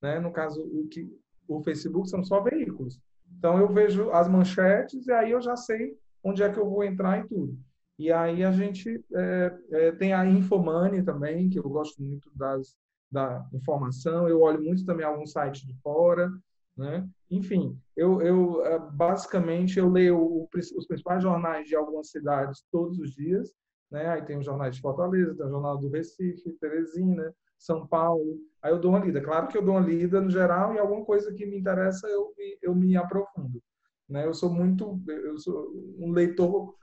Né? 0.00 0.20
No 0.20 0.32
caso, 0.32 0.62
o, 0.62 0.86
que, 0.86 1.10
o 1.48 1.60
Facebook 1.60 2.08
são 2.08 2.22
só 2.22 2.40
veículos. 2.40 3.00
Então, 3.36 3.58
eu 3.58 3.68
vejo 3.68 4.10
as 4.12 4.28
manchetes 4.28 5.06
e 5.06 5.12
aí 5.12 5.32
eu 5.32 5.40
já 5.40 5.56
sei 5.56 5.98
onde 6.22 6.42
é 6.42 6.52
que 6.52 6.58
eu 6.58 6.68
vou 6.68 6.84
entrar 6.84 7.18
e 7.18 7.26
tudo. 7.26 7.58
E 7.98 8.12
aí 8.12 8.44
a 8.44 8.52
gente 8.52 9.02
é, 9.14 9.58
é, 9.70 9.92
tem 9.92 10.12
a 10.12 10.26
Infomani 10.26 11.02
também, 11.02 11.48
que 11.48 11.58
eu 11.58 11.62
gosto 11.62 12.02
muito 12.02 12.30
das, 12.34 12.76
da 13.10 13.46
informação. 13.52 14.28
Eu 14.28 14.42
olho 14.42 14.62
muito 14.62 14.84
também 14.84 15.06
alguns 15.06 15.32
sites 15.32 15.62
de 15.62 15.74
fora, 15.80 16.30
né? 16.76 17.08
Enfim, 17.30 17.80
eu, 17.96 18.20
eu 18.20 18.64
é, 18.66 18.78
basicamente 18.78 19.78
eu 19.78 19.88
leio 19.88 20.18
o, 20.18 20.48
os 20.52 20.86
principais 20.86 21.22
jornais 21.22 21.66
de 21.66 21.74
algumas 21.74 22.10
cidades 22.10 22.62
todos 22.70 22.98
os 22.98 23.12
dias, 23.12 23.54
né? 23.90 24.08
Aí 24.08 24.22
tem 24.22 24.38
os 24.38 24.44
jornais 24.44 24.76
de 24.76 24.82
Fortaleza, 24.82 25.34
tem 25.34 25.46
o 25.46 25.50
jornal 25.50 25.78
do 25.78 25.88
Recife, 25.88 26.52
Teresina, 26.60 27.34
São 27.58 27.86
Paulo. 27.86 28.38
Aí 28.62 28.70
eu 28.72 28.78
dou 28.78 28.90
uma 28.90 29.00
lida. 29.00 29.22
Claro 29.22 29.48
que 29.48 29.56
eu 29.56 29.64
dou 29.64 29.74
uma 29.74 29.86
lida 29.86 30.20
no 30.20 30.30
geral 30.30 30.74
e 30.74 30.78
alguma 30.78 31.04
coisa 31.04 31.32
que 31.32 31.46
me 31.46 31.58
interessa 31.58 32.06
eu 32.08 32.34
me, 32.36 32.58
eu 32.60 32.74
me 32.74 32.94
aprofundo. 32.94 33.62
Né? 34.06 34.26
Eu 34.26 34.34
sou 34.34 34.50
muito, 34.50 35.00
eu 35.08 35.38
sou 35.38 35.72
um 35.98 36.12
leitor 36.12 36.74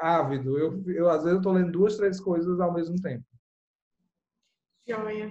ávido. 0.00 0.58
Eu, 0.58 0.82
eu 0.86 1.08
às 1.08 1.22
vezes 1.22 1.38
estou 1.38 1.52
lendo 1.52 1.72
duas, 1.72 1.96
três 1.96 2.20
coisas 2.20 2.60
ao 2.60 2.72
mesmo 2.72 3.00
tempo. 3.00 3.24
Joia. 4.86 5.30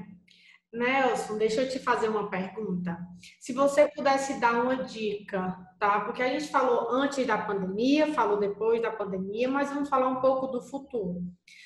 Nelson, 0.72 1.38
deixa 1.39 1.63
eu 1.63 1.69
te 1.69 1.80
fazer 1.80 2.10
uma 2.10 2.30
pergunta. 2.30 2.95
Se 3.39 3.54
você 3.54 3.88
pudesse 3.88 4.39
dar 4.39 4.62
uma 4.62 4.84
dica, 4.84 5.58
tá? 5.80 6.02
Porque 6.02 6.22
a 6.22 6.28
gente 6.28 6.52
falou 6.52 6.91
antes 6.91 7.26
da 7.26 7.39
pandemia, 7.39 8.13
falou 8.13 8.39
depois 8.39 8.80
da 8.80 8.91
pandemia, 8.91 9.50
mas 9.50 9.69
vamos 9.69 9.89
falar 9.89 10.08
um 10.08 10.22
pouco 10.22 10.45
do 10.48 10.62
futuro. 10.62 11.24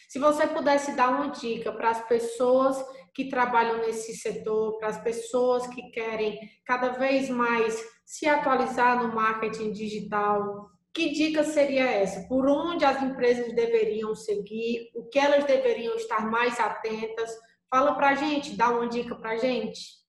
Se 0.07 0.19
você 0.19 0.47
pudesse 0.47 0.95
dar 0.95 1.09
uma 1.09 1.31
dica 1.31 1.73
para 1.73 1.89
as 1.89 2.07
pessoas 2.07 2.81
que 3.13 3.27
trabalham 3.27 3.79
nesse 3.79 4.15
setor, 4.15 4.77
para 4.79 4.87
as 4.87 5.01
pessoas 5.03 5.67
que 5.67 5.91
querem 5.91 6.39
cada 6.65 6.93
vez 6.93 7.29
mais 7.29 7.77
se 8.05 8.25
atualizar 8.25 9.05
no 9.05 9.13
marketing 9.13 9.73
digital, 9.73 10.69
que 10.93 11.11
dica 11.11 11.43
seria 11.43 11.89
essa? 11.89 12.27
Por 12.27 12.47
onde 12.47 12.85
as 12.85 13.01
empresas 13.01 13.53
deveriam 13.53 14.13
seguir? 14.13 14.91
O 14.93 15.05
que 15.05 15.17
elas 15.17 15.43
deveriam 15.45 15.95
estar 15.95 16.29
mais 16.29 16.59
atentas? 16.59 17.31
Fala 17.69 17.95
para 17.95 18.09
a 18.09 18.15
gente, 18.15 18.55
dá 18.55 18.69
uma 18.69 18.87
dica 18.87 19.15
para 19.15 19.31
a 19.31 19.37
gente. 19.37 20.03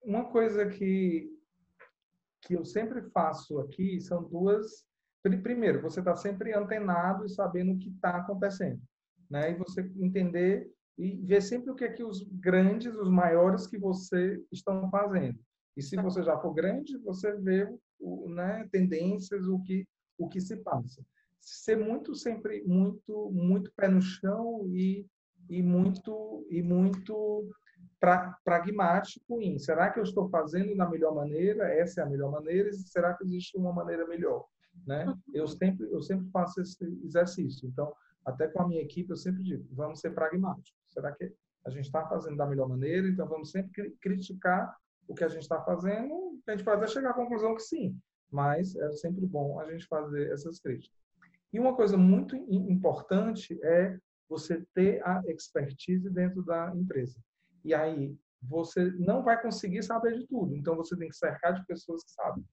Uma 0.00 0.30
coisa 0.30 0.66
que, 0.66 1.28
que 2.42 2.54
eu 2.54 2.64
sempre 2.64 3.02
faço 3.10 3.58
aqui 3.58 4.00
são 4.00 4.22
duas. 4.22 4.86
Primeiro, 5.42 5.82
você 5.82 5.98
está 5.98 6.14
sempre 6.14 6.54
antenado 6.54 7.26
e 7.26 7.28
sabendo 7.28 7.72
o 7.72 7.78
que 7.78 7.88
está 7.88 8.16
acontecendo. 8.18 8.80
Né? 9.28 9.50
E 9.50 9.54
você 9.56 9.80
entender 9.96 10.70
e 10.96 11.16
ver 11.16 11.42
sempre 11.42 11.70
o 11.70 11.74
que 11.74 11.84
é 11.84 11.92
que 11.92 12.04
os 12.04 12.22
grandes, 12.40 12.94
os 12.94 13.10
maiores 13.10 13.66
que 13.66 13.78
você 13.78 14.40
estão 14.52 14.88
fazendo. 14.90 15.38
E 15.76 15.82
se 15.82 15.96
você 15.96 16.22
já 16.22 16.38
for 16.38 16.52
grande, 16.54 16.96
você 16.98 17.36
vê 17.36 17.68
o, 18.00 18.28
né, 18.28 18.68
tendências, 18.72 19.46
o 19.46 19.60
que 19.62 19.86
o 20.18 20.28
que 20.28 20.40
se 20.40 20.56
passa. 20.56 21.04
Ser 21.40 21.76
muito 21.76 22.14
sempre 22.14 22.62
muito 22.64 23.30
muito 23.30 23.72
pé 23.72 23.88
no 23.88 24.02
chão 24.02 24.66
e, 24.66 25.06
e 25.48 25.62
muito 25.62 26.46
e 26.50 26.62
muito 26.62 27.48
pra, 28.00 28.36
pragmático 28.44 29.40
em 29.40 29.58
será 29.58 29.90
que 29.90 29.98
eu 29.98 30.02
estou 30.02 30.28
fazendo 30.28 30.76
da 30.76 30.88
melhor 30.88 31.14
maneira? 31.14 31.72
Essa 31.72 32.00
é 32.00 32.04
a 32.04 32.08
melhor 32.08 32.30
maneira? 32.30 32.72
Será 32.72 33.14
que 33.14 33.24
existe 33.24 33.56
uma 33.56 33.72
maneira 33.72 34.06
melhor? 34.06 34.44
Né? 34.86 35.06
Eu 35.32 35.46
sempre 35.46 35.86
eu 35.90 36.02
sempre 36.02 36.28
faço 36.30 36.60
esse 36.60 36.84
exercício. 37.04 37.68
Então, 37.68 37.92
até 38.24 38.48
com 38.48 38.62
a 38.62 38.68
minha 38.68 38.82
equipe 38.82 39.10
eu 39.10 39.16
sempre 39.16 39.42
digo, 39.42 39.64
vamos 39.70 40.00
ser 40.00 40.10
pragmáticos. 40.10 40.74
Será 40.88 41.12
que 41.12 41.32
a 41.64 41.70
gente 41.70 41.86
está 41.86 42.06
fazendo 42.06 42.36
da 42.36 42.46
melhor 42.46 42.68
maneira? 42.68 43.08
Então, 43.08 43.26
vamos 43.26 43.50
sempre 43.50 43.90
criticar 44.00 44.76
o 45.06 45.14
que 45.14 45.24
a 45.24 45.28
gente 45.28 45.42
está 45.42 45.60
fazendo. 45.62 46.38
A 46.46 46.52
gente 46.52 46.64
pode 46.64 46.76
até 46.76 46.86
chegar 46.86 47.10
à 47.10 47.14
conclusão 47.14 47.54
que 47.54 47.62
sim, 47.62 47.98
mas 48.30 48.74
é 48.76 48.92
sempre 48.92 49.26
bom 49.26 49.58
a 49.58 49.70
gente 49.70 49.86
fazer 49.86 50.30
essas 50.32 50.58
críticas. 50.60 50.96
E 51.52 51.58
uma 51.58 51.74
coisa 51.74 51.96
muito 51.96 52.36
importante 52.36 53.58
é 53.62 53.98
você 54.28 54.62
ter 54.74 55.02
a 55.06 55.22
expertise 55.26 56.10
dentro 56.10 56.42
da 56.42 56.70
empresa. 56.74 57.18
E 57.64 57.72
aí 57.72 58.14
você 58.42 58.92
não 58.98 59.22
vai 59.22 59.40
conseguir 59.40 59.82
saber 59.82 60.18
de 60.18 60.26
tudo, 60.26 60.54
então 60.54 60.76
você 60.76 60.96
tem 60.96 61.08
que 61.08 61.16
cercar 61.16 61.54
de 61.54 61.66
pessoas 61.66 62.04
que 62.04 62.10
sabem. 62.10 62.44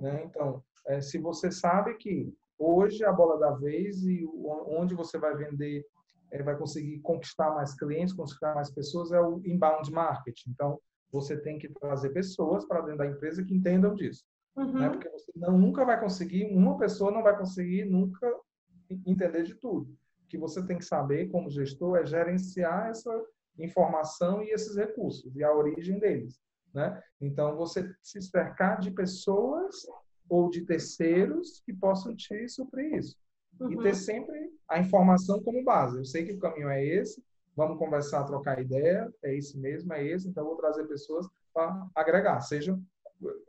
Né? 0.00 0.24
Então, 0.24 0.62
é, 0.86 1.00
se 1.00 1.18
você 1.18 1.50
sabe 1.50 1.94
que 1.94 2.34
hoje 2.58 3.04
a 3.04 3.12
bola 3.12 3.38
da 3.38 3.52
vez 3.52 4.02
e 4.04 4.26
onde 4.66 4.94
você 4.94 5.18
vai 5.18 5.36
vender, 5.36 5.84
é, 6.32 6.42
vai 6.42 6.56
conseguir 6.56 6.98
conquistar 7.00 7.54
mais 7.54 7.74
clientes, 7.74 8.14
conquistar 8.14 8.54
mais 8.54 8.70
pessoas, 8.70 9.12
é 9.12 9.20
o 9.20 9.40
inbound 9.44 9.90
marketing. 9.92 10.50
Então, 10.50 10.80
você 11.10 11.36
tem 11.38 11.58
que 11.58 11.68
trazer 11.68 12.10
pessoas 12.10 12.66
para 12.66 12.80
dentro 12.80 12.98
da 12.98 13.06
empresa 13.06 13.44
que 13.44 13.54
entendam 13.54 13.94
disso. 13.94 14.24
Né? 14.66 14.72
Uhum. 14.72 14.80
Né? 14.80 14.88
Porque 14.90 15.08
você 15.08 15.32
não, 15.36 15.58
nunca 15.58 15.84
vai 15.84 16.00
conseguir, 16.00 16.44
uma 16.46 16.78
pessoa 16.78 17.10
não 17.10 17.22
vai 17.22 17.36
conseguir 17.36 17.84
nunca 17.84 18.32
entender 19.06 19.42
de 19.42 19.54
tudo. 19.54 19.90
O 20.24 20.28
que 20.28 20.38
você 20.38 20.64
tem 20.66 20.78
que 20.78 20.84
saber 20.84 21.30
como 21.30 21.50
gestor 21.50 21.98
é 21.98 22.06
gerenciar 22.06 22.88
essa 22.88 23.10
informação 23.58 24.42
e 24.42 24.50
esses 24.50 24.76
recursos 24.76 25.34
e 25.34 25.42
a 25.42 25.52
origem 25.52 25.98
deles. 25.98 26.40
Né? 26.74 27.02
Então, 27.20 27.56
você 27.56 27.90
se 28.02 28.20
cercar 28.20 28.78
de 28.78 28.90
pessoas 28.90 29.86
ou 30.28 30.50
de 30.50 30.64
terceiros 30.64 31.62
que 31.64 31.72
possam 31.72 32.14
te 32.14 32.48
suprir 32.48 32.94
isso. 32.94 33.16
Uhum. 33.58 33.72
E 33.72 33.82
ter 33.82 33.94
sempre 33.94 34.52
a 34.68 34.78
informação 34.78 35.42
como 35.42 35.64
base. 35.64 35.98
Eu 35.98 36.04
sei 36.04 36.24
que 36.24 36.32
o 36.32 36.38
caminho 36.38 36.68
é 36.68 36.84
esse, 36.84 37.22
vamos 37.56 37.78
conversar, 37.78 38.24
trocar 38.24 38.60
ideia, 38.60 39.12
é 39.22 39.34
isso 39.34 39.58
mesmo, 39.58 39.92
é 39.92 40.06
esse, 40.06 40.28
então 40.28 40.44
vou 40.44 40.56
trazer 40.56 40.86
pessoas 40.86 41.26
para 41.52 41.88
agregar, 41.94 42.40
seja 42.40 42.78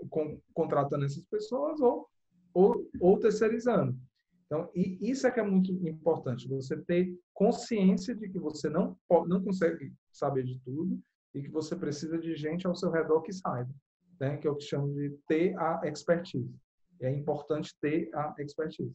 com, 0.10 0.40
contratando 0.54 1.06
essas 1.06 1.26
pessoas 1.26 1.80
ou, 1.80 2.08
ou, 2.54 2.90
ou 3.00 3.20
terceirizando. 3.20 3.98
Então, 4.46 4.68
isso 4.74 5.28
é 5.28 5.32
que 5.32 5.40
é 5.40 5.44
muito 5.44 5.72
importante, 5.88 6.48
você 6.48 6.76
ter 6.76 7.16
consciência 7.34 8.16
de 8.16 8.28
que 8.30 8.40
você 8.40 8.68
não, 8.68 8.98
não 9.28 9.44
consegue 9.44 9.94
saber 10.12 10.44
de 10.44 10.60
tudo 10.66 11.00
e 11.36 11.44
que 11.44 11.50
você 11.50 11.76
precisa 11.76 12.18
de 12.18 12.36
gente 12.36 12.66
ao 12.66 12.76
seu 12.76 12.90
redor 12.90 13.22
que 13.22 13.32
saiba, 13.32 13.70
né? 14.20 14.38
que 14.38 14.48
é 14.48 14.52
o 14.52 14.56
que 14.56 14.64
chamo 14.64 14.92
de 14.94 15.16
ter 15.28 15.56
a 15.60 15.82
expertise. 15.86 16.52
É 17.00 17.12
importante 17.12 17.76
ter 17.80 18.10
a 18.14 18.34
expertise. 18.40 18.92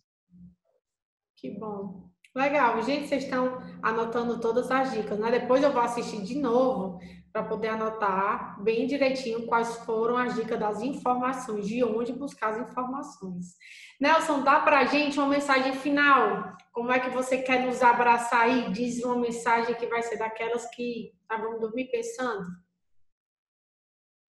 Que 1.36 1.50
bom. 1.56 2.10
Legal, 2.34 2.82
gente, 2.82 3.06
vocês 3.06 3.22
estão 3.22 3.62
anotando 3.80 4.40
todas 4.40 4.68
as 4.68 4.92
dicas, 4.92 5.18
né? 5.20 5.30
Depois 5.30 5.62
eu 5.62 5.72
vou 5.72 5.82
assistir 5.82 6.20
de 6.24 6.36
novo 6.40 6.98
para 7.34 7.42
poder 7.42 7.66
anotar 7.66 8.62
bem 8.62 8.86
direitinho 8.86 9.44
quais 9.44 9.78
foram 9.78 10.16
as 10.16 10.36
dicas 10.36 10.56
das 10.56 10.80
informações, 10.80 11.66
de 11.66 11.82
onde 11.82 12.12
buscar 12.12 12.50
as 12.50 12.70
informações. 12.70 13.56
Nelson, 14.00 14.44
dá 14.44 14.60
para 14.60 14.78
a 14.78 14.84
gente 14.84 15.18
uma 15.18 15.28
mensagem 15.28 15.72
final? 15.72 16.56
Como 16.72 16.92
é 16.92 17.00
que 17.00 17.10
você 17.10 17.38
quer 17.38 17.66
nos 17.66 17.82
abraçar 17.82 18.42
aí? 18.42 18.70
Diz 18.70 19.02
uma 19.02 19.18
mensagem 19.18 19.74
que 19.74 19.88
vai 19.88 20.00
ser 20.00 20.16
daquelas 20.16 20.64
que 20.70 21.12
estavam 21.22 21.58
dormir 21.58 21.90
pensando. 21.90 22.46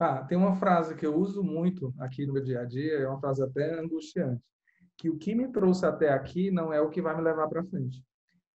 Ah, 0.00 0.24
tem 0.24 0.36
uma 0.36 0.56
frase 0.56 0.96
que 0.96 1.06
eu 1.06 1.14
uso 1.14 1.44
muito 1.44 1.94
aqui 2.00 2.26
no 2.26 2.32
meu 2.32 2.42
dia 2.42 2.62
a 2.62 2.64
dia, 2.64 2.98
é 2.98 3.08
uma 3.08 3.20
frase 3.20 3.40
até 3.40 3.78
angustiante 3.78 4.42
que 4.98 5.08
o 5.10 5.16
que 5.16 5.32
me 5.34 5.52
trouxe 5.52 5.84
até 5.84 6.08
aqui 6.08 6.50
não 6.50 6.72
é 6.72 6.80
o 6.80 6.88
que 6.88 7.02
vai 7.02 7.14
me 7.14 7.22
levar 7.22 7.48
para 7.48 7.64
frente. 7.64 8.02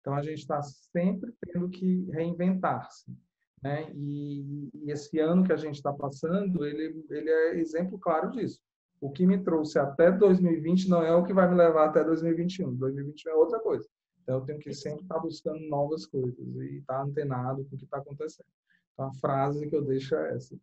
Então 0.02 0.14
a 0.14 0.22
gente 0.22 0.40
está 0.40 0.62
sempre 0.62 1.32
tendo 1.46 1.70
que 1.70 2.10
reinventar-se, 2.12 3.16
né? 3.62 3.92
E, 3.94 4.70
e, 4.74 4.92
esse 4.92 5.20
ano 5.20 5.44
que 5.44 5.54
a 5.54 5.58
gente 5.58 5.76
está 5.76 5.94
passando, 5.94 6.66
ele 6.66 7.06
ele 7.10 7.30
é 7.30 7.60
exemplo 7.60 8.00
claro 8.00 8.32
disso. 8.32 8.60
O 9.00 9.10
que 9.12 9.26
me 9.26 9.44
trouxe 9.44 9.80
até 9.80 10.12
2020 10.12 10.90
não 10.90 11.04
é 11.04 11.16
o 11.16 11.24
que 11.24 11.34
vai 11.34 11.50
me 11.50 11.56
levar 11.56 11.86
até 11.86 12.04
2021. 12.04 12.76
2021 12.76 13.32
é 13.32 13.36
outra 13.36 13.60
coisa. 13.60 13.88
Então 14.22 14.36
eu 14.36 14.46
tenho 14.46 14.60
que 14.60 14.74
sempre 14.74 15.02
estar 15.02 15.16
tá 15.16 15.22
buscando 15.22 15.60
novas 15.68 16.06
coisas 16.06 16.38
e 16.38 16.78
estar 16.78 16.98
tá 16.98 17.04
antenado 17.04 17.66
com 17.66 17.76
o 17.76 17.78
que 17.78 17.86
está 17.86 17.98
acontecendo. 17.98 18.48
Então 18.94 19.08
a 19.08 19.14
frase 19.16 19.68
que 19.68 19.76
eu 19.76 19.84
deixo 19.84 20.16
é 20.16 20.36
essa. 20.36 20.56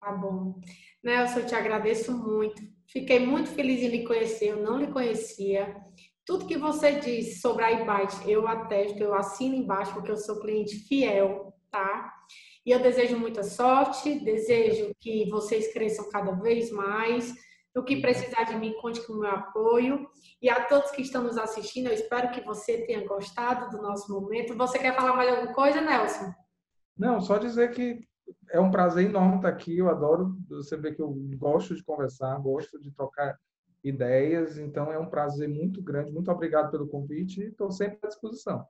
Tá 0.00 0.12
bom. 0.12 0.60
Nelson, 1.02 1.40
eu 1.40 1.46
te 1.46 1.54
agradeço 1.54 2.12
muito. 2.16 2.62
Fiquei 2.86 3.24
muito 3.24 3.50
feliz 3.50 3.82
em 3.82 3.88
lhe 3.88 4.04
conhecer, 4.04 4.48
eu 4.48 4.62
não 4.62 4.78
lhe 4.78 4.88
conhecia. 4.88 5.76
Tudo 6.24 6.46
que 6.46 6.56
você 6.56 6.98
disse 7.00 7.40
sobre 7.40 7.64
a 7.64 7.72
iBite, 7.72 8.30
eu 8.30 8.46
atesto, 8.46 9.02
eu 9.02 9.14
assino 9.14 9.54
embaixo, 9.54 9.92
porque 9.92 10.10
eu 10.10 10.16
sou 10.16 10.40
cliente 10.40 10.76
fiel, 10.86 11.51
tá? 11.72 12.12
E 12.64 12.70
eu 12.70 12.80
desejo 12.80 13.18
muita 13.18 13.42
sorte, 13.42 14.20
desejo 14.20 14.94
que 15.00 15.28
vocês 15.30 15.72
cresçam 15.72 16.08
cada 16.10 16.30
vez 16.32 16.70
mais. 16.70 17.34
O 17.74 17.82
que 17.82 18.02
precisar 18.02 18.44
de 18.44 18.54
mim, 18.54 18.74
conte 18.80 19.04
com 19.06 19.14
o 19.14 19.20
meu 19.20 19.30
apoio. 19.30 20.06
E 20.40 20.50
a 20.50 20.66
todos 20.66 20.90
que 20.90 21.00
estão 21.00 21.22
nos 21.24 21.38
assistindo, 21.38 21.86
eu 21.86 21.94
espero 21.94 22.30
que 22.30 22.42
você 22.42 22.82
tenha 22.86 23.06
gostado 23.08 23.74
do 23.74 23.82
nosso 23.82 24.12
momento. 24.12 24.54
Você 24.56 24.78
quer 24.78 24.94
falar 24.94 25.16
mais 25.16 25.30
alguma 25.30 25.54
coisa, 25.54 25.80
Nelson? 25.80 26.32
Não, 26.96 27.20
só 27.20 27.38
dizer 27.38 27.70
que 27.70 28.06
é 28.50 28.60
um 28.60 28.70
prazer 28.70 29.06
enorme 29.06 29.36
estar 29.36 29.48
aqui. 29.48 29.78
Eu 29.78 29.88
adoro 29.88 30.36
você 30.48 30.76
ver 30.76 30.94
que 30.94 31.00
eu 31.00 31.10
gosto 31.36 31.74
de 31.74 31.82
conversar, 31.82 32.38
gosto 32.38 32.78
de 32.78 32.92
trocar 32.92 33.38
ideias. 33.82 34.58
Então, 34.58 34.92
é 34.92 34.98
um 34.98 35.08
prazer 35.08 35.48
muito 35.48 35.82
grande. 35.82 36.12
Muito 36.12 36.30
obrigado 36.30 36.70
pelo 36.70 36.86
convite 36.86 37.40
e 37.40 37.46
estou 37.46 37.70
sempre 37.70 37.98
à 38.02 38.08
disposição. 38.08 38.66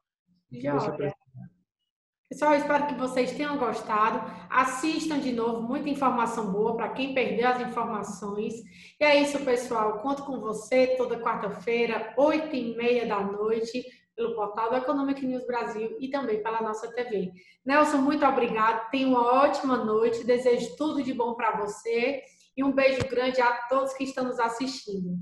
Pessoal, 2.33 2.55
espero 2.55 2.87
que 2.87 2.95
vocês 2.95 3.33
tenham 3.33 3.59
gostado. 3.59 4.19
Assistam 4.49 5.19
de 5.19 5.33
novo, 5.33 5.61
muita 5.61 5.91
informação 5.91 6.51
boa 6.51 6.75
para 6.75 6.89
quem 6.89 7.13
perdeu 7.13 7.47
as 7.47 7.61
informações. 7.61 8.55
E 8.99 9.05
é 9.05 9.21
isso, 9.21 9.45
pessoal. 9.45 9.99
Conto 9.99 10.25
com 10.25 10.41
você 10.41 10.97
toda 10.97 11.21
quarta-feira, 11.21 12.15
oito 12.17 12.57
e 12.57 12.75
meia 12.75 13.07
da 13.07 13.21
noite, 13.21 13.85
pelo 14.17 14.35
portal 14.35 14.71
do 14.71 14.77
Economic 14.77 15.27
News 15.27 15.47
Brasil 15.47 15.95
e 16.01 16.09
também 16.09 16.43
pela 16.43 16.63
nossa 16.63 16.91
TV. 16.95 17.33
Nelson, 17.67 17.99
muito 17.99 18.25
obrigado. 18.25 18.89
Tenha 18.91 19.09
uma 19.09 19.45
ótima 19.45 19.77
noite. 19.77 20.25
Desejo 20.25 20.75
tudo 20.79 21.03
de 21.03 21.13
bom 21.13 21.35
para 21.35 21.59
você 21.59 22.23
e 22.57 22.65
um 22.65 22.73
beijo 22.73 23.07
grande 23.11 23.43
a 23.43 23.53
todos 23.69 23.93
que 23.93 24.05
estão 24.05 24.25
nos 24.25 24.41
assistindo. 24.41 25.19